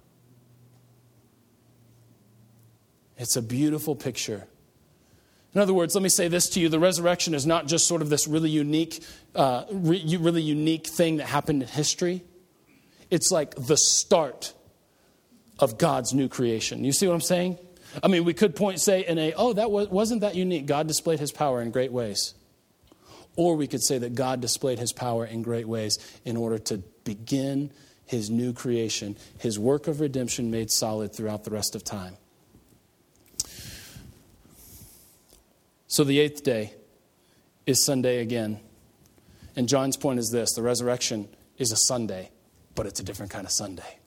It's 3.17 3.37
a 3.37 3.43
beautiful 3.43 3.95
picture. 3.95 4.47
In 5.55 5.61
other 5.61 5.73
words, 5.73 5.95
let 5.95 6.03
me 6.03 6.09
say 6.09 6.29
this 6.29 6.49
to 6.51 6.61
you 6.61 6.69
the 6.69 6.81
resurrection 6.81 7.35
is 7.35 7.47
not 7.47 7.67
just 7.67 7.87
sort 7.87 8.03
of 8.03 8.11
this 8.11 8.27
really 8.27 8.51
unique, 8.51 9.03
uh, 9.37 9.65
re- 9.71 10.17
really 10.19 10.43
unique 10.43 10.87
thing 10.87 11.19
that 11.19 11.27
happened 11.27 11.63
in 11.63 11.69
history. 11.69 12.25
It's 13.11 13.31
like 13.31 13.55
the 13.55 13.77
start 13.77 14.53
of 15.61 15.79
God's 15.79 16.13
new 16.13 16.29
creation. 16.29 16.85
You 16.85 16.93
see 16.93 17.07
what 17.07 17.15
I'm 17.15 17.21
saying? 17.21 17.59
I 18.03 18.09
mean, 18.09 18.25
we 18.25 18.35
could 18.35 18.57
point, 18.57 18.81
say, 18.81 19.07
in 19.07 19.19
a, 19.19 19.33
oh, 19.35 19.53
that 19.53 19.71
was, 19.71 19.89
wasn't 19.89 20.23
that 20.23 20.35
unique. 20.35 20.67
God 20.67 20.89
displayed 20.89 21.21
his 21.21 21.31
power 21.31 21.63
in 21.63 21.71
great 21.71 21.93
ways. 21.93 22.35
Or 23.37 23.55
we 23.55 23.69
could 23.69 23.83
say 23.83 23.99
that 23.99 24.17
God 24.17 24.41
displayed 24.41 24.81
his 24.81 24.93
power 24.93 25.25
in 25.25 25.43
great 25.43 25.69
ways 25.69 25.99
in 26.25 26.37
order 26.37 26.59
to 26.59 26.79
begin 27.05 27.71
his 28.07 28.31
new 28.31 28.53
creation, 28.53 29.17
his 29.39 29.59
work 29.59 29.87
of 29.87 30.01
redemption 30.01 30.51
made 30.51 30.71
solid 30.71 31.15
throughout 31.15 31.45
the 31.45 31.51
rest 31.51 31.77
of 31.77 31.85
time. 31.85 32.17
So 35.95 36.03
the 36.03 36.19
eighth 36.19 36.43
day 36.43 36.75
is 37.67 37.85
Sunday 37.85 38.19
again. 38.19 38.59
And 39.55 39.69
John's 39.69 39.97
point 39.97 40.19
is 40.19 40.29
this 40.29 40.53
the 40.55 40.61
resurrection 40.61 41.29
is 41.57 41.71
a 41.71 41.77
Sunday, 41.77 42.33
but 42.75 42.87
it's 42.87 42.99
a 42.99 43.05
different 43.05 43.31
kind 43.31 43.47
of 43.47 43.53
Sunday. 43.53 44.01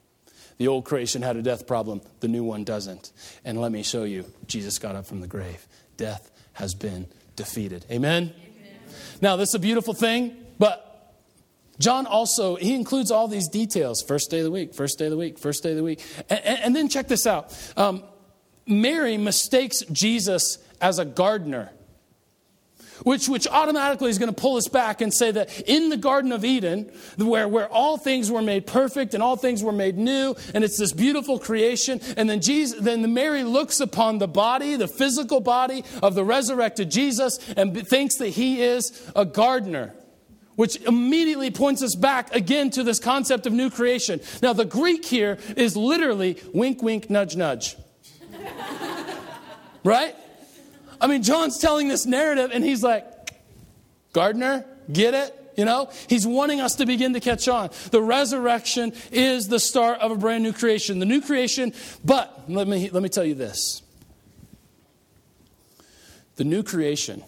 The 0.58 0.68
old 0.68 0.84
creation 0.84 1.22
had 1.22 1.36
a 1.36 1.42
death 1.42 1.66
problem, 1.66 2.02
the 2.20 2.28
new 2.28 2.44
one 2.44 2.62
doesn't. 2.62 3.10
And 3.42 3.58
let 3.58 3.72
me 3.72 3.82
show 3.82 4.04
you 4.04 4.26
Jesus 4.46 4.78
got 4.78 4.96
up 4.96 5.06
from 5.06 5.22
the 5.22 5.26
grave. 5.26 5.66
Death 5.96 6.30
has 6.52 6.74
been 6.74 7.06
defeated. 7.36 7.86
Amen? 7.90 8.34
Amen. 8.34 8.76
Now, 9.22 9.36
this 9.36 9.48
is 9.48 9.54
a 9.54 9.58
beautiful 9.58 9.94
thing, 9.94 10.36
but 10.58 11.14
John 11.78 12.04
also, 12.04 12.56
he 12.56 12.74
includes 12.74 13.10
all 13.10 13.28
these 13.28 13.48
details 13.48 14.04
first 14.06 14.30
day 14.30 14.40
of 14.40 14.44
the 14.44 14.50
week, 14.50 14.74
first 14.74 14.98
day 14.98 15.06
of 15.06 15.10
the 15.10 15.16
week, 15.16 15.38
first 15.38 15.62
day 15.62 15.70
of 15.70 15.76
the 15.78 15.84
week. 15.84 16.04
And, 16.28 16.44
and 16.44 16.76
then 16.76 16.90
check 16.90 17.08
this 17.08 17.26
out 17.26 17.56
um, 17.78 18.02
Mary 18.66 19.16
mistakes 19.16 19.80
Jesus 19.90 20.58
as 20.82 20.98
a 20.98 21.06
gardener 21.06 21.72
which, 23.02 23.28
which 23.28 23.46
automatically 23.46 24.10
is 24.10 24.18
going 24.18 24.32
to 24.32 24.40
pull 24.40 24.56
us 24.56 24.68
back 24.68 25.00
and 25.00 25.12
say 25.12 25.30
that 25.30 25.60
in 25.68 25.88
the 25.88 25.96
Garden 25.96 26.32
of 26.32 26.44
Eden, 26.44 26.90
where, 27.16 27.48
where 27.48 27.68
all 27.68 27.96
things 27.96 28.30
were 28.30 28.42
made 28.42 28.66
perfect 28.66 29.14
and 29.14 29.22
all 29.22 29.36
things 29.36 29.62
were 29.62 29.72
made 29.72 29.96
new, 29.96 30.34
and 30.54 30.64
it's 30.64 30.78
this 30.78 30.92
beautiful 30.92 31.38
creation, 31.38 32.00
and 32.16 32.28
then, 32.28 32.40
Jesus, 32.40 32.80
then 32.80 33.12
Mary 33.14 33.44
looks 33.44 33.80
upon 33.80 34.18
the 34.18 34.28
body, 34.28 34.76
the 34.76 34.88
physical 34.88 35.40
body 35.40 35.84
of 36.02 36.14
the 36.14 36.24
resurrected 36.24 36.90
Jesus, 36.90 37.38
and 37.56 37.86
thinks 37.88 38.16
that 38.16 38.28
he 38.28 38.62
is 38.62 39.10
a 39.14 39.24
gardener 39.24 39.94
which 40.58 40.74
immediately 40.82 41.52
points 41.52 41.84
us 41.84 41.94
back 41.94 42.34
again 42.34 42.68
to 42.68 42.82
this 42.82 42.98
concept 42.98 43.46
of 43.46 43.52
new 43.52 43.70
creation. 43.70 44.20
Now, 44.42 44.52
the 44.52 44.64
Greek 44.64 45.04
here 45.04 45.38
is 45.56 45.76
literally 45.76 46.36
wink, 46.52 46.82
wink, 46.82 47.08
nudge, 47.08 47.36
nudge. 47.36 47.76
right? 49.84 50.16
I 51.00 51.06
mean, 51.06 51.22
John's 51.22 51.58
telling 51.58 51.88
this 51.88 52.06
narrative, 52.06 52.50
and 52.52 52.64
he's 52.64 52.82
like, 52.82 53.04
Gardener, 54.12 54.64
get 54.92 55.14
it? 55.14 55.34
You 55.56 55.64
know, 55.64 55.90
he's 56.08 56.24
wanting 56.24 56.60
us 56.60 56.76
to 56.76 56.86
begin 56.86 57.14
to 57.14 57.20
catch 57.20 57.48
on. 57.48 57.70
The 57.90 58.00
resurrection 58.00 58.92
is 59.10 59.48
the 59.48 59.58
start 59.58 59.98
of 59.98 60.12
a 60.12 60.16
brand 60.16 60.44
new 60.44 60.52
creation. 60.52 61.00
The 61.00 61.04
new 61.04 61.20
creation, 61.20 61.72
but 62.04 62.44
let 62.48 62.68
me, 62.68 62.90
let 62.90 63.02
me 63.02 63.08
tell 63.08 63.24
you 63.24 63.34
this 63.34 63.82
the 66.36 66.44
new 66.44 66.62
creation 66.62 67.24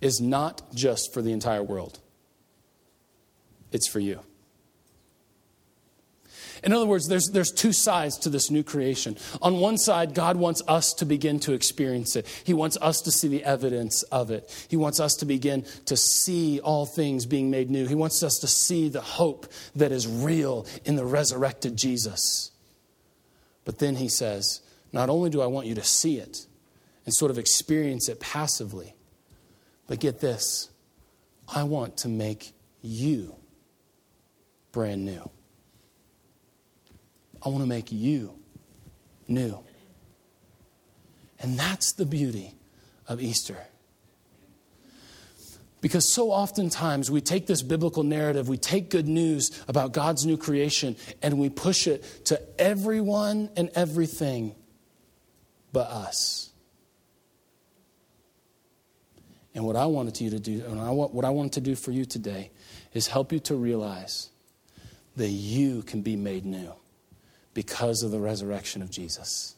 is 0.00 0.20
not 0.20 0.62
just 0.72 1.12
for 1.12 1.20
the 1.20 1.32
entire 1.32 1.64
world, 1.64 1.98
it's 3.72 3.88
for 3.88 3.98
you. 3.98 4.20
In 6.62 6.72
other 6.72 6.86
words, 6.86 7.08
there's, 7.08 7.28
there's 7.30 7.52
two 7.52 7.72
sides 7.72 8.18
to 8.18 8.30
this 8.30 8.50
new 8.50 8.62
creation. 8.62 9.16
On 9.42 9.58
one 9.58 9.78
side, 9.78 10.14
God 10.14 10.36
wants 10.36 10.62
us 10.66 10.92
to 10.94 11.04
begin 11.04 11.38
to 11.40 11.52
experience 11.52 12.16
it, 12.16 12.26
He 12.44 12.54
wants 12.54 12.76
us 12.80 13.00
to 13.02 13.10
see 13.10 13.28
the 13.28 13.44
evidence 13.44 14.02
of 14.04 14.30
it. 14.30 14.66
He 14.68 14.76
wants 14.76 15.00
us 15.00 15.14
to 15.16 15.26
begin 15.26 15.64
to 15.86 15.96
see 15.96 16.60
all 16.60 16.86
things 16.86 17.26
being 17.26 17.50
made 17.50 17.70
new. 17.70 17.86
He 17.86 17.94
wants 17.94 18.22
us 18.22 18.38
to 18.38 18.46
see 18.46 18.88
the 18.88 19.00
hope 19.00 19.46
that 19.74 19.92
is 19.92 20.06
real 20.06 20.66
in 20.84 20.96
the 20.96 21.04
resurrected 21.04 21.76
Jesus. 21.76 22.50
But 23.64 23.78
then 23.78 23.96
He 23.96 24.08
says, 24.08 24.60
Not 24.92 25.10
only 25.10 25.30
do 25.30 25.40
I 25.40 25.46
want 25.46 25.66
you 25.66 25.74
to 25.74 25.84
see 25.84 26.18
it 26.18 26.46
and 27.04 27.14
sort 27.14 27.30
of 27.30 27.38
experience 27.38 28.08
it 28.08 28.20
passively, 28.20 28.94
but 29.86 30.00
get 30.00 30.20
this 30.20 30.70
I 31.54 31.62
want 31.62 31.98
to 31.98 32.08
make 32.08 32.52
you 32.82 33.34
brand 34.72 35.04
new. 35.04 35.30
I 37.46 37.48
want 37.48 37.62
to 37.62 37.68
make 37.68 37.92
you 37.92 38.34
new. 39.28 39.60
And 41.38 41.56
that's 41.56 41.92
the 41.92 42.04
beauty 42.04 42.56
of 43.06 43.22
Easter. 43.22 43.56
Because 45.80 46.12
so 46.12 46.32
oftentimes 46.32 47.08
we 47.08 47.20
take 47.20 47.46
this 47.46 47.62
biblical 47.62 48.02
narrative, 48.02 48.48
we 48.48 48.56
take 48.56 48.90
good 48.90 49.06
news 49.06 49.62
about 49.68 49.92
God's 49.92 50.26
new 50.26 50.36
creation, 50.36 50.96
and 51.22 51.38
we 51.38 51.48
push 51.48 51.86
it 51.86 52.02
to 52.24 52.42
everyone 52.60 53.48
and 53.56 53.70
everything 53.76 54.52
but 55.72 55.86
us. 55.86 56.50
And 59.54 59.64
what 59.64 59.76
I 59.76 59.86
wanted 59.86 60.20
you 60.20 60.30
to 60.30 60.40
do, 60.40 60.64
and 60.66 60.80
I 60.80 60.90
want, 60.90 61.14
what 61.14 61.24
I 61.24 61.30
wanted 61.30 61.52
to 61.52 61.60
do 61.60 61.76
for 61.76 61.92
you 61.92 62.04
today, 62.04 62.50
is 62.92 63.06
help 63.06 63.30
you 63.30 63.38
to 63.40 63.54
realize 63.54 64.30
that 65.14 65.28
you 65.28 65.82
can 65.82 66.02
be 66.02 66.16
made 66.16 66.44
new 66.44 66.72
because 67.56 68.02
of 68.02 68.10
the 68.10 68.20
resurrection 68.20 68.82
of 68.82 68.90
Jesus. 68.90 69.54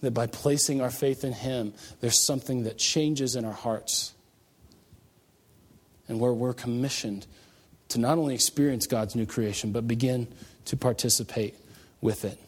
That 0.00 0.12
by 0.12 0.26
placing 0.26 0.80
our 0.80 0.90
faith 0.90 1.22
in 1.22 1.34
Him, 1.34 1.74
there's 2.00 2.18
something 2.18 2.64
that 2.64 2.78
changes 2.78 3.36
in 3.36 3.44
our 3.44 3.52
hearts 3.52 4.14
and 6.08 6.18
where 6.18 6.32
we're 6.32 6.54
commissioned 6.54 7.26
to 7.88 8.00
not 8.00 8.16
only 8.16 8.34
experience 8.34 8.86
God's 8.86 9.14
new 9.14 9.26
creation, 9.26 9.70
but 9.70 9.86
begin 9.86 10.26
to 10.64 10.78
participate 10.78 11.56
with 12.00 12.24
it. 12.24 12.38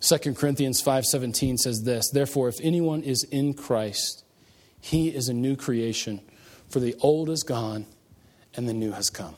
2 0.00 0.34
Corinthians 0.34 0.82
5:17 0.82 1.58
says 1.58 1.82
this, 1.82 2.08
therefore 2.08 2.48
if 2.48 2.58
anyone 2.62 3.02
is 3.02 3.22
in 3.24 3.52
Christ, 3.52 4.24
he 4.80 5.08
is 5.08 5.28
a 5.28 5.34
new 5.34 5.56
creation, 5.56 6.22
for 6.70 6.80
the 6.80 6.94
old 7.00 7.28
is 7.28 7.42
gone 7.42 7.84
and 8.56 8.66
the 8.66 8.72
new 8.72 8.92
has 8.92 9.10
come. 9.10 9.36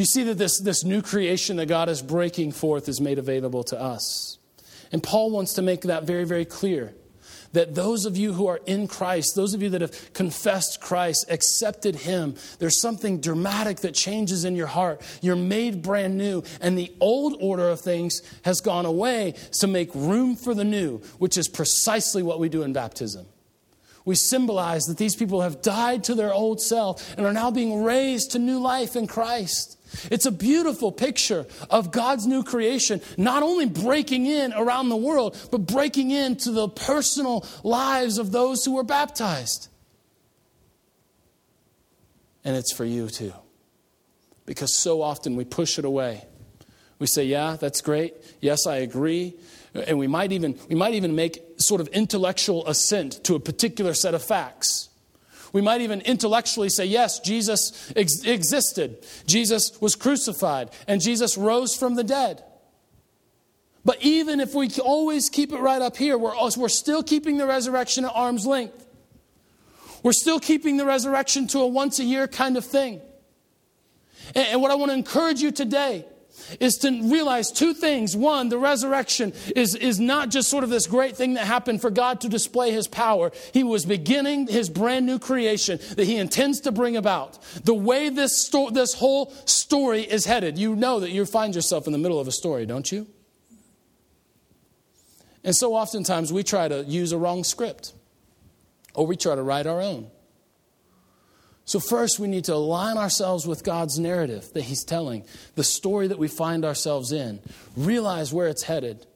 You 0.00 0.06
see 0.06 0.22
that 0.22 0.38
this, 0.38 0.58
this 0.58 0.82
new 0.82 1.02
creation 1.02 1.58
that 1.58 1.66
God 1.66 1.90
is 1.90 2.00
breaking 2.00 2.52
forth 2.52 2.88
is 2.88 3.02
made 3.02 3.18
available 3.18 3.62
to 3.64 3.78
us? 3.78 4.38
And 4.92 5.02
Paul 5.02 5.30
wants 5.30 5.52
to 5.52 5.62
make 5.62 5.82
that 5.82 6.04
very, 6.04 6.24
very 6.24 6.46
clear 6.46 6.94
that 7.52 7.74
those 7.74 8.06
of 8.06 8.16
you 8.16 8.32
who 8.32 8.46
are 8.46 8.60
in 8.64 8.88
Christ, 8.88 9.36
those 9.36 9.52
of 9.52 9.62
you 9.62 9.68
that 9.68 9.82
have 9.82 10.14
confessed 10.14 10.80
Christ, 10.80 11.26
accepted 11.28 11.96
Him, 11.96 12.34
there's 12.60 12.80
something 12.80 13.20
dramatic 13.20 13.80
that 13.80 13.92
changes 13.92 14.46
in 14.46 14.56
your 14.56 14.68
heart. 14.68 15.02
You're 15.20 15.36
made 15.36 15.82
brand 15.82 16.16
new, 16.16 16.44
and 16.62 16.78
the 16.78 16.90
old 16.98 17.36
order 17.38 17.68
of 17.68 17.82
things 17.82 18.22
has 18.46 18.62
gone 18.62 18.86
away 18.86 19.34
to 19.58 19.66
make 19.66 19.94
room 19.94 20.34
for 20.34 20.54
the 20.54 20.64
new, 20.64 21.02
which 21.18 21.36
is 21.36 21.46
precisely 21.46 22.22
what 22.22 22.40
we 22.40 22.48
do 22.48 22.62
in 22.62 22.72
baptism. 22.72 23.26
We 24.06 24.14
symbolize 24.14 24.84
that 24.84 24.96
these 24.96 25.14
people 25.14 25.42
have 25.42 25.60
died 25.60 26.04
to 26.04 26.14
their 26.14 26.32
old 26.32 26.62
self 26.62 27.14
and 27.18 27.26
are 27.26 27.34
now 27.34 27.50
being 27.50 27.84
raised 27.84 28.30
to 28.30 28.38
new 28.38 28.60
life 28.60 28.96
in 28.96 29.06
Christ. 29.06 29.76
It's 30.10 30.26
a 30.26 30.30
beautiful 30.30 30.92
picture 30.92 31.46
of 31.68 31.90
God's 31.90 32.26
new 32.26 32.42
creation, 32.42 33.00
not 33.16 33.42
only 33.42 33.66
breaking 33.66 34.26
in 34.26 34.52
around 34.52 34.88
the 34.88 34.96
world, 34.96 35.36
but 35.50 35.58
breaking 35.66 36.10
into 36.10 36.50
the 36.52 36.68
personal 36.68 37.46
lives 37.62 38.18
of 38.18 38.32
those 38.32 38.64
who 38.64 38.74
were 38.74 38.84
baptized. 38.84 39.68
And 42.44 42.56
it's 42.56 42.72
for 42.72 42.84
you 42.84 43.08
too. 43.08 43.32
Because 44.46 44.76
so 44.76 45.02
often 45.02 45.36
we 45.36 45.44
push 45.44 45.78
it 45.78 45.84
away. 45.84 46.24
We 46.98 47.06
say, 47.06 47.24
yeah, 47.24 47.56
that's 47.58 47.80
great. 47.80 48.14
Yes, 48.40 48.66
I 48.66 48.76
agree. 48.76 49.34
And 49.74 49.98
we 49.98 50.06
might 50.06 50.32
even, 50.32 50.58
we 50.68 50.74
might 50.74 50.94
even 50.94 51.14
make 51.14 51.42
sort 51.56 51.80
of 51.80 51.88
intellectual 51.88 52.66
assent 52.66 53.24
to 53.24 53.36
a 53.36 53.40
particular 53.40 53.94
set 53.94 54.14
of 54.14 54.22
facts. 54.22 54.89
We 55.52 55.60
might 55.60 55.80
even 55.80 56.00
intellectually 56.02 56.68
say, 56.68 56.84
yes, 56.84 57.18
Jesus 57.20 57.92
ex- 57.96 58.24
existed, 58.24 59.04
Jesus 59.26 59.72
was 59.80 59.96
crucified, 59.96 60.70
and 60.86 61.00
Jesus 61.00 61.36
rose 61.36 61.74
from 61.74 61.96
the 61.96 62.04
dead. 62.04 62.44
But 63.84 64.02
even 64.02 64.40
if 64.40 64.54
we 64.54 64.70
always 64.82 65.28
keep 65.30 65.52
it 65.52 65.58
right 65.58 65.80
up 65.80 65.96
here, 65.96 66.18
we're, 66.18 66.34
we're 66.56 66.68
still 66.68 67.02
keeping 67.02 67.38
the 67.38 67.46
resurrection 67.46 68.04
at 68.04 68.12
arm's 68.14 68.46
length. 68.46 68.86
We're 70.02 70.12
still 70.12 70.40
keeping 70.40 70.76
the 70.76 70.84
resurrection 70.84 71.46
to 71.48 71.60
a 71.60 71.66
once 71.66 71.98
a 71.98 72.04
year 72.04 72.28
kind 72.28 72.56
of 72.56 72.64
thing. 72.64 73.00
And, 74.34 74.46
and 74.48 74.62
what 74.62 74.70
I 74.70 74.74
want 74.74 74.90
to 74.90 74.94
encourage 74.96 75.40
you 75.40 75.50
today 75.50 76.04
is 76.58 76.76
to 76.78 76.90
realize 77.10 77.50
two 77.50 77.74
things. 77.74 78.16
One, 78.16 78.48
the 78.48 78.58
resurrection 78.58 79.32
is, 79.54 79.74
is 79.74 80.00
not 80.00 80.30
just 80.30 80.48
sort 80.48 80.64
of 80.64 80.70
this 80.70 80.86
great 80.86 81.16
thing 81.16 81.34
that 81.34 81.46
happened 81.46 81.80
for 81.80 81.90
God 81.90 82.20
to 82.22 82.28
display 82.28 82.70
his 82.72 82.88
power. 82.88 83.32
He 83.52 83.62
was 83.62 83.84
beginning 83.84 84.46
his 84.46 84.68
brand 84.68 85.06
new 85.06 85.18
creation 85.18 85.78
that 85.96 86.04
he 86.04 86.16
intends 86.16 86.60
to 86.60 86.72
bring 86.72 86.96
about. 86.96 87.42
The 87.64 87.74
way 87.74 88.08
this, 88.08 88.46
sto- 88.46 88.70
this 88.70 88.94
whole 88.94 89.32
story 89.44 90.02
is 90.02 90.24
headed, 90.24 90.58
you 90.58 90.76
know 90.76 91.00
that 91.00 91.10
you 91.10 91.24
find 91.26 91.54
yourself 91.54 91.86
in 91.86 91.92
the 91.92 91.98
middle 91.98 92.20
of 92.20 92.28
a 92.28 92.32
story, 92.32 92.66
don't 92.66 92.90
you? 92.90 93.06
And 95.42 95.56
so 95.56 95.74
oftentimes 95.74 96.32
we 96.32 96.42
try 96.42 96.68
to 96.68 96.84
use 96.84 97.12
a 97.12 97.18
wrong 97.18 97.44
script 97.44 97.92
or 98.94 99.06
we 99.06 99.16
try 99.16 99.34
to 99.34 99.42
write 99.42 99.66
our 99.66 99.80
own. 99.80 100.10
So, 101.64 101.78
first, 101.78 102.18
we 102.18 102.26
need 102.26 102.44
to 102.44 102.54
align 102.54 102.96
ourselves 102.96 103.46
with 103.46 103.62
God's 103.62 103.98
narrative 103.98 104.52
that 104.54 104.62
He's 104.62 104.84
telling, 104.84 105.24
the 105.54 105.64
story 105.64 106.08
that 106.08 106.18
we 106.18 106.28
find 106.28 106.64
ourselves 106.64 107.12
in, 107.12 107.40
realize 107.76 108.32
where 108.32 108.48
it's 108.48 108.64
headed, 108.64 109.06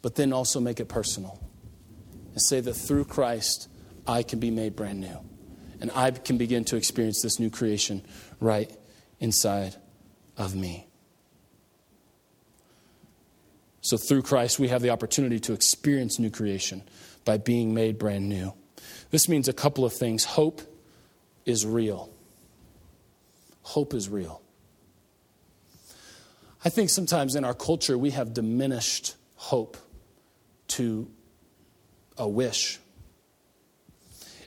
but 0.00 0.14
then 0.14 0.32
also 0.32 0.60
make 0.60 0.80
it 0.80 0.88
personal. 0.88 1.38
And 2.32 2.40
say 2.40 2.60
that 2.60 2.74
through 2.74 3.04
Christ, 3.04 3.68
I 4.06 4.22
can 4.22 4.38
be 4.38 4.50
made 4.50 4.76
brand 4.76 5.00
new. 5.00 5.18
And 5.80 5.90
I 5.94 6.10
can 6.10 6.38
begin 6.38 6.64
to 6.66 6.76
experience 6.76 7.20
this 7.22 7.38
new 7.38 7.50
creation 7.50 8.02
right 8.40 8.74
inside 9.20 9.76
of 10.38 10.54
me. 10.54 10.86
So, 13.82 13.96
through 13.96 14.22
Christ, 14.22 14.58
we 14.58 14.68
have 14.68 14.82
the 14.82 14.90
opportunity 14.90 15.38
to 15.40 15.52
experience 15.52 16.18
new 16.18 16.30
creation 16.30 16.82
by 17.24 17.36
being 17.36 17.74
made 17.74 17.98
brand 17.98 18.28
new. 18.28 18.54
This 19.10 19.28
means 19.28 19.46
a 19.48 19.52
couple 19.52 19.84
of 19.84 19.92
things 19.92 20.24
hope 20.24 20.62
is 21.46 21.64
real. 21.64 22.12
Hope 23.62 23.94
is 23.94 24.08
real. 24.08 24.42
I 26.64 26.68
think 26.68 26.90
sometimes 26.90 27.36
in 27.36 27.44
our 27.44 27.54
culture 27.54 27.96
we 27.96 28.10
have 28.10 28.34
diminished 28.34 29.14
hope 29.36 29.76
to 30.68 31.08
a 32.18 32.28
wish. 32.28 32.80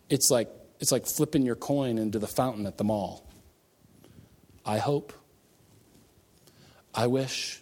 It's 0.10 0.30
like, 0.30 0.50
it's 0.80 0.92
like 0.92 1.06
flipping 1.06 1.44
your 1.44 1.56
coin 1.56 1.98
into 1.98 2.20
the 2.20 2.28
fountain 2.28 2.66
at 2.66 2.78
the 2.78 2.84
mall. 2.84 3.26
I 4.66 4.80
hope. 4.80 5.14
I 6.94 7.08
wish. 7.08 7.62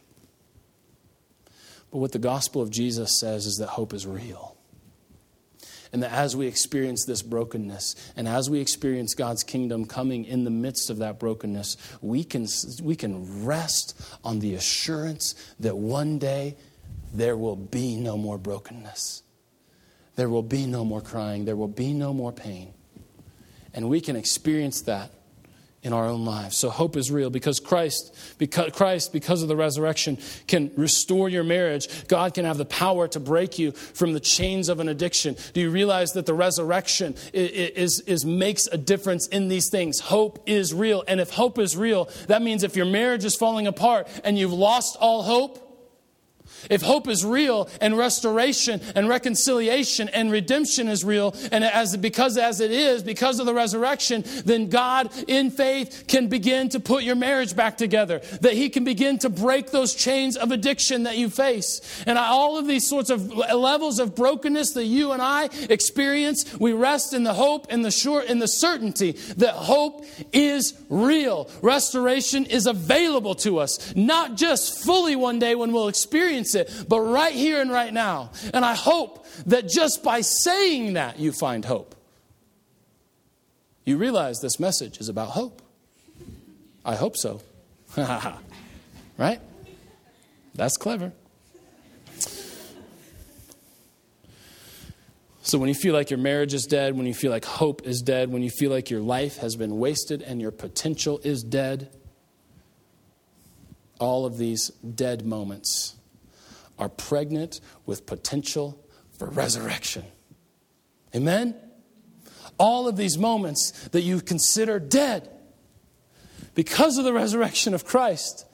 But 1.92 2.00
what 2.00 2.12
the 2.12 2.20
gospel 2.20 2.62
of 2.62 2.70
Jesus 2.70 3.20
says 3.20 3.46
is 3.46 3.58
that 3.58 3.68
hope 3.68 3.94
is 3.94 4.08
real. 4.08 4.57
And 5.94 6.04
that 6.04 6.12
as 6.12 6.36
we 6.36 6.48
experience 6.48 7.06
this 7.06 7.22
brokenness 7.22 7.96
and 8.16 8.28
as 8.28 8.50
we 8.50 8.60
experience 8.60 9.14
God's 9.14 9.44
kingdom 9.44 9.86
coming 9.86 10.26
in 10.26 10.44
the 10.44 10.50
midst 10.50 10.90
of 10.90 10.98
that 10.98 11.20
brokenness, 11.20 11.78
we 12.02 12.24
can, 12.24 12.48
we 12.82 12.96
can 12.96 13.46
rest 13.46 14.00
on 14.24 14.40
the 14.40 14.56
assurance 14.56 15.36
that 15.60 15.78
one 15.78 16.20
day 16.20 16.58
there 17.14 17.38
will 17.38 17.56
be 17.56 17.96
no 17.96 18.18
more 18.18 18.38
brokenness. 18.38 19.24
There 20.16 20.30
will 20.30 20.44
be 20.44 20.66
no 20.66 20.84
more 20.84 21.02
crying. 21.02 21.46
There 21.46 21.56
will 21.56 21.68
be 21.68 21.94
no 21.94 22.14
more 22.14 22.32
pain. 22.32 22.74
And 23.74 23.90
we 23.90 24.02
can 24.02 24.16
experience 24.16 24.82
that 24.82 25.12
in 25.84 25.94
our 25.94 26.06
own 26.06 26.26
lives. 26.26 26.58
So 26.58 26.70
hope 26.70 26.98
is 26.98 27.12
real 27.12 27.30
because 27.30 27.60
Christ, 27.60 28.16
because 28.38 28.72
Christ, 28.74 29.14
because 29.14 29.42
of 29.42 29.48
the 29.48 29.56
resurrection, 29.56 30.18
can 30.48 30.72
restore 30.76 31.30
your 31.30 31.44
marriage. 31.44 32.08
God 32.08 32.34
can 32.34 32.46
have 32.46 32.58
the 32.58 32.66
power 32.66 33.08
to 33.10 33.20
break 33.20 33.60
you 33.60 33.72
from 33.72 34.14
the 34.14 34.20
chains 34.20 34.70
of 34.70 34.80
an 34.80 34.90
addiction. 34.90 35.36
Do 35.54 35.62
you 35.62 35.70
realize 35.70 36.14
that 36.14 36.26
the 36.26 36.34
resurrection 36.34 37.16
is, 37.32 37.52
is, 37.52 38.00
is 38.02 38.26
makes 38.26 38.68
a 38.68 38.78
difference 38.78 39.28
in 39.28 39.48
these 39.50 39.70
things? 39.70 40.00
Hope 40.00 40.44
is 40.46 40.74
real. 40.74 41.04
And 41.08 41.20
if 41.20 41.30
hope 41.30 41.60
is 41.60 41.78
real, 41.78 42.10
that 42.28 42.42
means 42.42 42.64
if 42.64 42.76
your 42.76 42.86
marriage 42.86 43.24
is 43.24 43.36
falling 43.36 43.68
apart 43.68 44.08
and 44.24 44.38
you've 44.38 44.54
lost 44.54 44.98
all 45.00 45.24
hope, 45.24 45.67
if 46.70 46.82
hope 46.82 47.08
is 47.08 47.26
real 47.26 47.70
and 47.82 47.98
restoration 47.98 48.82
and 48.96 49.10
reconciliation 49.10 50.10
and 50.10 50.32
redemption 50.32 50.88
is 50.88 51.04
real, 51.04 51.36
and 51.52 51.64
as 51.64 51.96
because 51.98 52.38
as 52.38 52.60
it 52.60 52.72
is, 52.72 53.04
because 53.04 53.40
of 53.40 53.46
the 53.46 53.54
resurrection, 53.54 54.24
then 54.46 54.70
God 54.70 55.12
in 55.28 55.52
faith 55.52 56.06
can 56.08 56.28
begin 56.28 56.70
to 56.70 56.80
put 56.80 57.04
your 57.04 57.16
marriage 57.16 57.56
back 57.56 57.78
together. 57.78 58.20
That 58.42 58.54
He 58.54 58.70
can 58.70 58.84
begin 58.84 59.20
to 59.20 59.30
break 59.30 59.72
those 59.72 59.94
chains 59.96 60.38
of 60.38 60.52
addiction 60.52 61.04
that 61.04 61.18
you 61.18 61.30
face. 61.30 61.82
And 62.06 62.18
all 62.18 62.58
of 62.58 62.68
these 62.68 62.88
sorts 62.88 63.10
of 63.10 63.34
levels 63.34 64.00
of 64.00 64.16
brokenness 64.16 64.72
that 64.74 64.86
you 64.86 65.12
and 65.12 65.22
I 65.22 65.50
experience, 65.70 66.58
we 66.60 66.74
rest 66.74 67.14
in 67.14 67.24
the 67.24 67.34
hope 67.34 67.68
and 67.70 67.84
the 67.84 67.92
sure 67.92 68.22
in 68.22 68.40
the 68.40 68.48
certainty 68.48 69.14
that 69.38 69.54
hope 69.54 70.06
is 70.32 70.74
real. 70.90 71.50
Restoration 71.62 72.46
is 72.46 72.66
available 72.66 73.36
to 73.36 73.60
us, 73.60 73.96
not 73.96 74.36
just 74.36 74.84
fully 74.84 75.16
one 75.16 75.40
day 75.40 75.56
when 75.56 75.72
we'll 75.72 75.88
experience 75.88 76.47
it, 76.56 76.86
but 76.88 77.00
right 77.02 77.34
here 77.34 77.62
and 77.62 77.72
right 77.72 77.94
now. 77.94 78.32
And 78.54 78.64
I 78.64 78.76
hope 78.76 79.26
that 79.48 79.68
just 79.68 80.04
by 80.04 80.22
saying 80.22 80.94
that, 80.94 81.20
you 81.20 81.32
find 81.32 81.64
hope. 81.64 81.96
You 83.86 83.98
realize 83.98 84.40
this 84.42 84.60
message 84.60 85.00
is 85.00 85.08
about 85.10 85.30
hope. 85.30 85.62
I 86.84 86.96
hope 86.96 87.16
so. 87.18 87.42
right? 89.18 89.40
That's 90.56 90.78
clever. 90.78 91.14
So, 95.44 95.58
when 95.58 95.70
you 95.70 95.76
feel 95.76 95.94
like 95.94 96.10
your 96.10 96.20
marriage 96.20 96.54
is 96.54 96.66
dead, 96.66 96.98
when 96.98 97.06
you 97.06 97.14
feel 97.14 97.32
like 97.32 97.46
hope 97.46 97.88
is 97.88 98.02
dead, 98.02 98.30
when 98.30 98.44
you 98.44 98.50
feel 98.50 98.70
like 98.70 98.90
your 98.90 99.00
life 99.00 99.38
has 99.38 99.56
been 99.56 99.80
wasted 99.80 100.22
and 100.22 100.42
your 100.42 100.52
potential 100.52 101.22
is 101.24 101.42
dead, 101.42 101.90
all 104.00 104.26
of 104.26 104.38
these 104.38 104.70
dead 104.82 105.26
moments 105.26 105.97
are 106.78 106.90
pregnant 106.90 107.60
with 107.86 108.06
potential 108.06 108.84
for 109.18 109.28
resurrection. 109.30 110.06
Amen? 111.16 111.56
All 112.58 112.88
of 112.88 112.98
these 112.98 113.18
moments 113.18 113.72
that 113.90 114.02
you 114.02 114.22
consider 114.22 114.80
dead 114.80 115.30
because 116.56 116.98
of 116.98 117.06
the 117.06 117.14
resurrection 117.14 117.74
of 117.74 117.86
Christ 117.86 118.46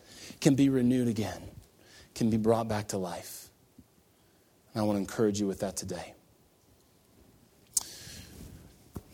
can 0.41 0.55
be 0.55 0.69
renewed 0.69 1.07
again, 1.07 1.41
can 2.15 2.29
be 2.29 2.37
brought 2.37 2.67
back 2.67 2.89
to 2.89 2.97
life. 2.97 3.49
And 4.73 4.81
I 4.81 4.85
want 4.85 4.97
to 4.97 5.01
encourage 5.01 5.39
you 5.39 5.47
with 5.47 5.59
that 5.61 5.77
today. 5.77 6.13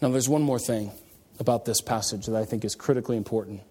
Now, 0.02 0.10
there's 0.10 0.30
one 0.30 0.41
more 0.41 0.60
thing 0.60 0.91
about 1.39 1.65
this 1.65 1.82
passage 1.82 2.26
that 2.28 2.36
I 2.36 2.45
think 2.45 2.63
is 2.63 2.74
critically 2.74 3.17
important. 3.17 3.62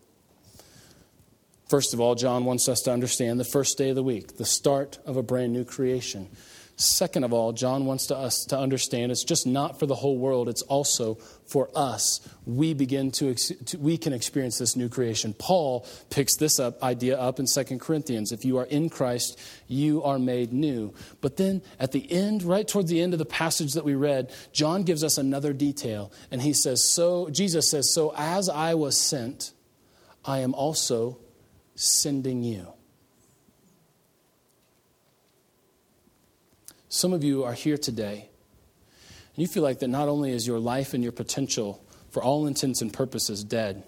First 1.68 1.92
of 1.92 2.00
all, 2.00 2.14
John 2.14 2.46
wants 2.46 2.68
us 2.68 2.80
to 2.82 2.92
understand 2.92 3.38
the 3.38 3.44
first 3.44 3.76
day 3.76 3.90
of 3.90 3.96
the 3.96 4.02
week, 4.02 4.38
the 4.38 4.46
start 4.46 4.98
of 5.04 5.16
a 5.16 5.22
brand 5.22 5.52
new 5.52 5.64
creation. 5.64 6.28
Second 6.76 7.24
of 7.24 7.32
all, 7.32 7.52
John 7.52 7.86
wants 7.86 8.06
to 8.06 8.16
us 8.16 8.44
to 8.46 8.58
understand 8.58 9.10
it's 9.10 9.24
just 9.24 9.48
not 9.48 9.80
for 9.80 9.86
the 9.86 9.96
whole 9.96 10.16
world, 10.16 10.48
it's 10.48 10.62
also 10.62 11.16
for 11.44 11.68
us. 11.74 12.20
We 12.46 12.72
begin 12.72 13.10
to, 13.12 13.34
we 13.78 13.98
can 13.98 14.12
experience 14.12 14.58
this 14.58 14.76
new 14.76 14.88
creation. 14.88 15.34
Paul 15.34 15.84
picks 16.08 16.36
this 16.36 16.60
up 16.60 16.80
idea 16.82 17.18
up 17.18 17.40
in 17.40 17.46
2 17.46 17.78
Corinthians. 17.78 18.30
If 18.30 18.44
you 18.44 18.58
are 18.58 18.64
in 18.66 18.90
Christ, 18.90 19.38
you 19.66 20.04
are 20.04 20.20
made 20.20 20.52
new. 20.52 20.94
But 21.20 21.36
then 21.36 21.62
at 21.80 21.90
the 21.90 22.10
end, 22.10 22.44
right 22.44 22.66
toward 22.66 22.86
the 22.86 23.02
end 23.02 23.12
of 23.12 23.18
the 23.18 23.26
passage 23.26 23.72
that 23.74 23.84
we 23.84 23.96
read, 23.96 24.32
John 24.52 24.84
gives 24.84 25.02
us 25.02 25.18
another 25.18 25.52
detail 25.52 26.12
and 26.30 26.40
he 26.40 26.52
says, 26.52 26.88
"So 26.88 27.28
Jesus 27.28 27.68
says, 27.68 27.92
so 27.92 28.14
as 28.16 28.48
I 28.48 28.74
was 28.74 28.96
sent, 28.96 29.52
I 30.24 30.38
am 30.38 30.54
also 30.54 31.18
sending 31.78 32.42
you." 32.42 32.72
Some 36.88 37.12
of 37.12 37.22
you 37.22 37.44
are 37.44 37.52
here 37.52 37.78
today, 37.78 38.28
and 39.34 39.42
you 39.42 39.46
feel 39.46 39.62
like 39.62 39.78
that 39.78 39.88
not 39.88 40.08
only 40.08 40.32
is 40.32 40.46
your 40.46 40.58
life 40.58 40.94
and 40.94 41.02
your 41.02 41.12
potential, 41.12 41.82
for 42.10 42.22
all 42.22 42.46
intents 42.46 42.80
and 42.80 42.92
purposes, 42.92 43.44
dead, 43.44 43.84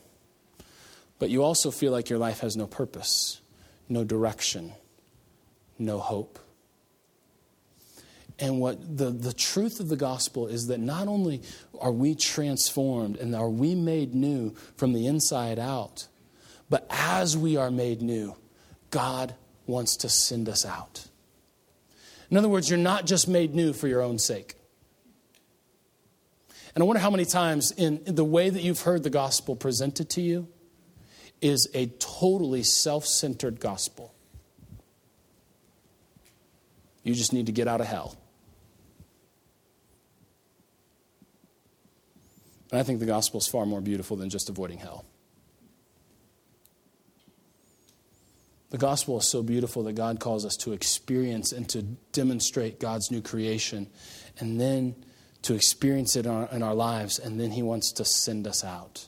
but 1.18 1.30
you 1.30 1.42
also 1.42 1.70
feel 1.70 1.90
like 1.90 2.08
your 2.08 2.18
life 2.18 2.40
has 2.40 2.56
no 2.56 2.66
purpose, 2.66 3.40
no 3.88 4.04
direction, 4.04 4.72
no 5.78 5.98
hope. 5.98 6.38
And 8.38 8.60
what 8.60 8.96
the, 8.96 9.10
the 9.10 9.32
truth 9.32 9.80
of 9.80 9.88
the 9.88 9.96
gospel 9.96 10.46
is 10.46 10.68
that 10.68 10.78
not 10.78 11.08
only 11.08 11.42
are 11.78 11.92
we 11.92 12.14
transformed 12.14 13.16
and 13.16 13.34
are 13.34 13.50
we 13.50 13.74
made 13.74 14.14
new 14.14 14.54
from 14.76 14.92
the 14.92 15.06
inside 15.06 15.58
out, 15.58 16.06
but 16.70 16.86
as 16.88 17.36
we 17.36 17.56
are 17.56 17.70
made 17.70 18.00
new, 18.00 18.36
God 18.90 19.34
wants 19.66 19.96
to 19.98 20.08
send 20.08 20.48
us 20.48 20.64
out. 20.64 21.08
In 22.30 22.36
other 22.36 22.48
words, 22.48 22.70
you're 22.70 22.78
not 22.78 23.06
just 23.06 23.28
made 23.28 23.54
new 23.54 23.72
for 23.72 23.88
your 23.88 24.00
own 24.00 24.18
sake. 24.18 24.54
And 26.74 26.82
I 26.82 26.86
wonder 26.86 27.00
how 27.00 27.10
many 27.10 27.24
times 27.24 27.72
in, 27.72 28.00
the 28.04 28.24
way 28.24 28.48
that 28.48 28.62
you've 28.62 28.82
heard 28.82 29.02
the 29.02 29.10
gospel 29.10 29.56
presented 29.56 30.08
to 30.10 30.20
you 30.20 30.46
is 31.42 31.68
a 31.74 31.86
totally 31.98 32.62
self 32.62 33.04
centered 33.04 33.58
gospel. 33.58 34.14
You 37.02 37.14
just 37.14 37.32
need 37.32 37.46
to 37.46 37.52
get 37.52 37.66
out 37.66 37.80
of 37.80 37.88
hell. 37.88 38.16
And 42.70 42.78
I 42.78 42.84
think 42.84 43.00
the 43.00 43.06
gospel 43.06 43.38
is 43.40 43.48
far 43.48 43.66
more 43.66 43.80
beautiful 43.80 44.16
than 44.16 44.30
just 44.30 44.48
avoiding 44.48 44.78
hell. 44.78 45.04
The 48.70 48.78
gospel 48.78 49.18
is 49.18 49.28
so 49.28 49.42
beautiful 49.42 49.82
that 49.84 49.94
God 49.94 50.20
calls 50.20 50.44
us 50.44 50.56
to 50.58 50.72
experience 50.72 51.50
and 51.50 51.68
to 51.70 51.82
demonstrate 52.12 52.78
God's 52.78 53.10
new 53.10 53.20
creation, 53.20 53.88
and 54.38 54.60
then 54.60 54.94
to 55.42 55.54
experience 55.54 56.14
it 56.14 56.26
in 56.26 56.30
our, 56.30 56.48
in 56.52 56.62
our, 56.62 56.74
lives, 56.74 57.18
and 57.18 57.40
then 57.40 57.50
He 57.50 57.62
wants 57.62 57.92
to 57.92 58.04
send 58.04 58.46
us 58.46 58.64
out 58.64 59.06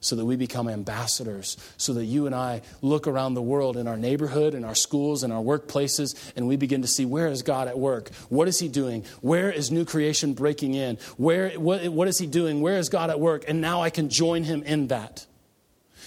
so 0.00 0.14
that 0.14 0.24
we 0.24 0.36
become 0.36 0.68
ambassadors, 0.68 1.56
so 1.76 1.94
that 1.94 2.04
you 2.04 2.26
and 2.26 2.34
I 2.34 2.62
look 2.82 3.06
around 3.06 3.34
the 3.34 3.42
world 3.42 3.76
in 3.76 3.88
our 3.88 3.96
neighborhood, 3.96 4.54
in 4.54 4.64
our 4.64 4.74
schools, 4.74 5.24
in 5.24 5.32
our 5.32 5.42
workplaces, 5.42 6.14
and 6.36 6.46
we 6.46 6.56
begin 6.56 6.82
to 6.82 6.88
see 6.88 7.04
where 7.04 7.28
is 7.28 7.42
God 7.42 7.66
at 7.66 7.78
work? 7.78 8.10
What 8.28 8.46
is 8.46 8.58
He 8.60 8.68
doing? 8.68 9.04
Where 9.22 9.50
is 9.50 9.70
new 9.70 9.84
creation 9.84 10.34
breaking 10.34 10.74
in? 10.74 10.98
Where, 11.16 11.50
what, 11.58 11.88
what 11.88 12.08
is 12.08 12.18
He 12.18 12.26
doing? 12.26 12.60
Where 12.60 12.76
is 12.76 12.90
God 12.90 13.10
at 13.10 13.18
work? 13.18 13.44
And 13.48 13.60
now 13.60 13.80
I 13.80 13.90
can 13.90 14.08
join 14.08 14.44
Him 14.44 14.62
in 14.64 14.88
that. 14.88 15.26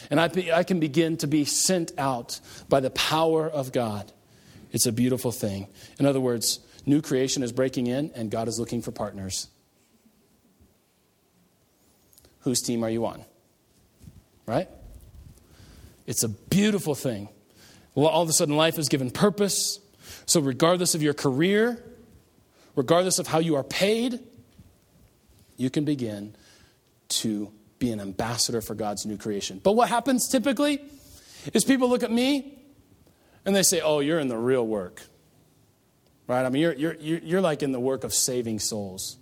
And 0.09 0.19
I, 0.19 0.29
I 0.53 0.63
can 0.63 0.79
begin 0.79 1.17
to 1.17 1.27
be 1.27 1.45
sent 1.45 1.91
out 1.97 2.39
by 2.69 2.79
the 2.79 2.89
power 2.89 3.49
of 3.49 3.71
God. 3.71 4.11
It's 4.71 4.85
a 4.85 4.91
beautiful 4.91 5.31
thing. 5.31 5.67
In 5.99 6.05
other 6.05 6.19
words, 6.19 6.59
new 6.85 7.01
creation 7.01 7.43
is 7.43 7.51
breaking 7.51 7.87
in, 7.87 8.11
and 8.15 8.31
God 8.31 8.47
is 8.47 8.59
looking 8.59 8.81
for 8.81 8.91
partners. 8.91 9.47
Whose 12.41 12.61
team 12.61 12.83
are 12.83 12.89
you 12.89 13.05
on? 13.05 13.23
Right? 14.45 14.67
It's 16.07 16.23
a 16.23 16.29
beautiful 16.29 16.95
thing. 16.95 17.29
Well, 17.93 18.07
all 18.07 18.23
of 18.23 18.29
a 18.29 18.33
sudden, 18.33 18.55
life 18.55 18.79
is 18.79 18.89
given 18.89 19.11
purpose. 19.11 19.79
So, 20.25 20.39
regardless 20.39 20.95
of 20.95 21.03
your 21.03 21.13
career, 21.13 21.83
regardless 22.75 23.19
of 23.19 23.27
how 23.27 23.39
you 23.39 23.55
are 23.55 23.63
paid, 23.63 24.19
you 25.57 25.69
can 25.69 25.85
begin 25.85 26.35
to 27.09 27.51
be 27.81 27.91
an 27.91 27.99
ambassador 27.99 28.61
for 28.61 28.75
God's 28.75 29.05
new 29.05 29.17
creation. 29.17 29.59
But 29.61 29.73
what 29.73 29.89
happens 29.89 30.29
typically 30.29 30.81
is 31.51 31.65
people 31.65 31.89
look 31.89 32.03
at 32.03 32.11
me 32.11 32.59
and 33.43 33.53
they 33.53 33.63
say, 33.63 33.81
Oh, 33.81 33.99
you're 33.99 34.19
in 34.19 34.29
the 34.29 34.37
real 34.37 34.65
work. 34.65 35.01
Right? 36.27 36.45
I 36.45 36.49
mean, 36.49 36.61
you're, 36.61 36.73
you're, 36.73 36.95
you're 37.01 37.41
like 37.41 37.61
in 37.61 37.73
the 37.73 37.79
work 37.79 38.05
of 38.05 38.13
saving 38.13 38.59
souls. 38.59 39.17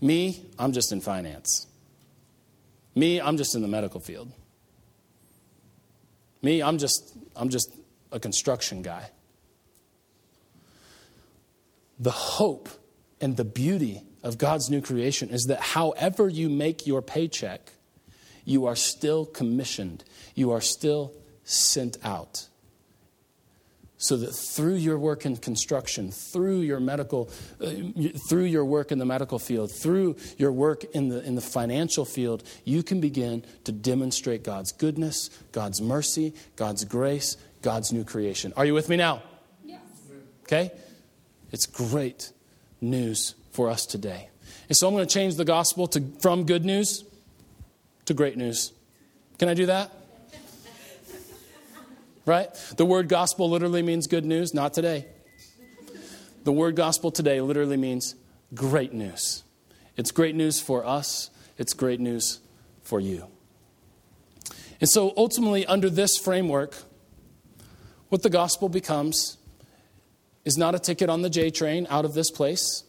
Me, 0.00 0.44
I'm 0.58 0.72
just 0.72 0.92
in 0.92 1.00
finance. 1.00 1.66
Me, 2.94 3.20
I'm 3.20 3.38
just 3.38 3.54
in 3.54 3.62
the 3.62 3.68
medical 3.68 4.00
field. 4.00 4.30
Me, 6.42 6.60
I'm 6.60 6.76
just, 6.76 7.16
I'm 7.34 7.48
just 7.48 7.72
a 8.12 8.20
construction 8.20 8.82
guy. 8.82 9.10
The 11.98 12.10
hope 12.10 12.68
and 13.20 13.36
the 13.36 13.44
beauty 13.44 14.02
of 14.24 14.38
God's 14.38 14.70
new 14.70 14.80
creation 14.80 15.28
is 15.28 15.44
that 15.44 15.60
however 15.60 16.28
you 16.28 16.48
make 16.48 16.86
your 16.86 17.02
paycheck, 17.02 17.72
you 18.44 18.66
are 18.66 18.74
still 18.74 19.26
commissioned, 19.26 20.02
you 20.34 20.50
are 20.50 20.62
still 20.62 21.12
sent 21.44 21.98
out. 22.02 22.48
So 23.98 24.16
that 24.16 24.32
through 24.32 24.74
your 24.74 24.98
work 24.98 25.24
in 25.24 25.36
construction, 25.36 26.10
through 26.10 26.60
your 26.60 26.80
medical, 26.80 27.30
uh, 27.60 27.70
through 28.28 28.44
your 28.44 28.64
work 28.64 28.92
in 28.92 28.98
the 28.98 29.06
medical 29.06 29.38
field, 29.38 29.70
through 29.72 30.16
your 30.36 30.52
work 30.52 30.84
in 30.94 31.08
the, 31.08 31.24
in 31.24 31.36
the 31.36 31.40
financial 31.40 32.04
field, 32.04 32.42
you 32.64 32.82
can 32.82 33.00
begin 33.00 33.44
to 33.64 33.72
demonstrate 33.72 34.42
God's 34.42 34.72
goodness, 34.72 35.30
God's 35.52 35.80
mercy, 35.80 36.34
God's 36.56 36.84
grace, 36.84 37.36
God's 37.62 37.92
new 37.92 38.04
creation. 38.04 38.52
Are 38.56 38.66
you 38.66 38.74
with 38.74 38.88
me 38.88 38.96
now? 38.96 39.22
Yes. 39.64 39.80
Okay? 40.42 40.72
It's 41.50 41.64
great 41.64 42.32
news 42.82 43.34
for 43.54 43.70
us 43.70 43.86
today. 43.86 44.28
And 44.68 44.76
so 44.76 44.88
I'm 44.88 44.94
going 44.94 45.06
to 45.06 45.12
change 45.12 45.36
the 45.36 45.44
gospel 45.44 45.86
to, 45.88 46.02
from 46.20 46.44
good 46.44 46.64
news 46.64 47.04
to 48.06 48.14
great 48.14 48.36
news. 48.36 48.72
Can 49.38 49.48
I 49.48 49.54
do 49.54 49.66
that? 49.66 49.90
Right? 52.26 52.48
The 52.78 52.86
word 52.86 53.08
gospel 53.08 53.50
literally 53.50 53.82
means 53.82 54.06
good 54.06 54.24
news, 54.24 54.54
not 54.54 54.72
today. 54.72 55.04
The 56.44 56.52
word 56.52 56.74
gospel 56.74 57.10
today 57.10 57.42
literally 57.42 57.76
means 57.76 58.14
great 58.54 58.94
news. 58.94 59.44
It's 59.98 60.10
great 60.10 60.34
news 60.34 60.58
for 60.58 60.86
us, 60.86 61.28
it's 61.58 61.74
great 61.74 62.00
news 62.00 62.40
for 62.82 62.98
you. 62.98 63.26
And 64.80 64.88
so 64.88 65.12
ultimately, 65.18 65.66
under 65.66 65.90
this 65.90 66.16
framework, 66.16 66.76
what 68.08 68.22
the 68.22 68.30
gospel 68.30 68.70
becomes 68.70 69.36
is 70.46 70.56
not 70.56 70.74
a 70.74 70.78
ticket 70.78 71.10
on 71.10 71.20
the 71.20 71.30
J 71.30 71.50
train 71.50 71.86
out 71.90 72.06
of 72.06 72.14
this 72.14 72.30
place. 72.30 72.84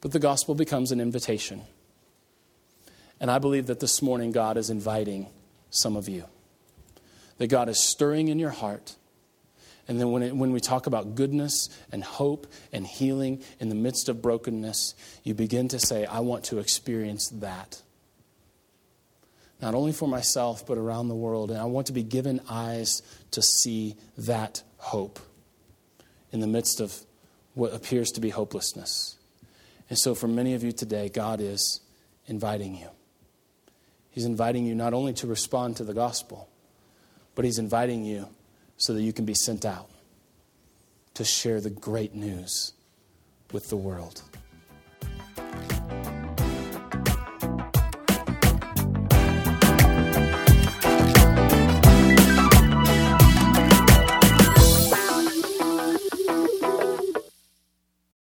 But 0.00 0.12
the 0.12 0.18
gospel 0.18 0.54
becomes 0.54 0.92
an 0.92 1.00
invitation. 1.00 1.62
And 3.20 3.30
I 3.30 3.38
believe 3.38 3.66
that 3.66 3.80
this 3.80 4.00
morning 4.00 4.30
God 4.30 4.56
is 4.56 4.70
inviting 4.70 5.26
some 5.70 5.96
of 5.96 6.08
you. 6.08 6.24
That 7.38 7.48
God 7.48 7.68
is 7.68 7.80
stirring 7.80 8.28
in 8.28 8.38
your 8.38 8.50
heart. 8.50 8.94
And 9.88 9.98
then 10.00 10.12
when, 10.12 10.22
it, 10.22 10.36
when 10.36 10.52
we 10.52 10.60
talk 10.60 10.86
about 10.86 11.14
goodness 11.14 11.68
and 11.90 12.04
hope 12.04 12.46
and 12.72 12.86
healing 12.86 13.42
in 13.58 13.70
the 13.70 13.74
midst 13.74 14.08
of 14.08 14.22
brokenness, 14.22 14.94
you 15.24 15.34
begin 15.34 15.68
to 15.68 15.78
say, 15.80 16.04
I 16.04 16.20
want 16.20 16.44
to 16.44 16.58
experience 16.58 17.28
that. 17.28 17.82
not 19.60 19.74
only 19.74 19.92
for 19.92 20.06
myself, 20.06 20.66
but 20.66 20.78
around 20.78 21.08
the 21.08 21.14
world. 21.14 21.50
And 21.50 21.58
I 21.58 21.64
want 21.64 21.88
to 21.88 21.92
be 21.92 22.02
given 22.02 22.40
eyes 22.48 23.02
to 23.32 23.42
see 23.42 23.96
that 24.16 24.62
hope 24.76 25.18
in 26.30 26.40
the 26.40 26.46
midst 26.46 26.80
of 26.80 26.94
what 27.54 27.74
appears 27.74 28.10
to 28.12 28.20
be 28.20 28.30
hopelessness. 28.30 29.16
And 29.88 29.98
so, 29.98 30.14
for 30.14 30.28
many 30.28 30.54
of 30.54 30.62
you 30.62 30.72
today, 30.72 31.08
God 31.08 31.40
is 31.40 31.80
inviting 32.26 32.76
you. 32.76 32.88
He's 34.10 34.24
inviting 34.24 34.66
you 34.66 34.74
not 34.74 34.94
only 34.94 35.12
to 35.14 35.26
respond 35.26 35.76
to 35.76 35.84
the 35.84 35.94
gospel, 35.94 36.48
but 37.34 37.44
He's 37.44 37.58
inviting 37.58 38.04
you 38.04 38.28
so 38.76 38.92
that 38.94 39.02
you 39.02 39.12
can 39.12 39.24
be 39.24 39.34
sent 39.34 39.64
out 39.64 39.88
to 41.14 41.24
share 41.24 41.60
the 41.60 41.70
great 41.70 42.14
news 42.14 42.72
with 43.52 43.68
the 43.70 43.76
world. 43.76 44.22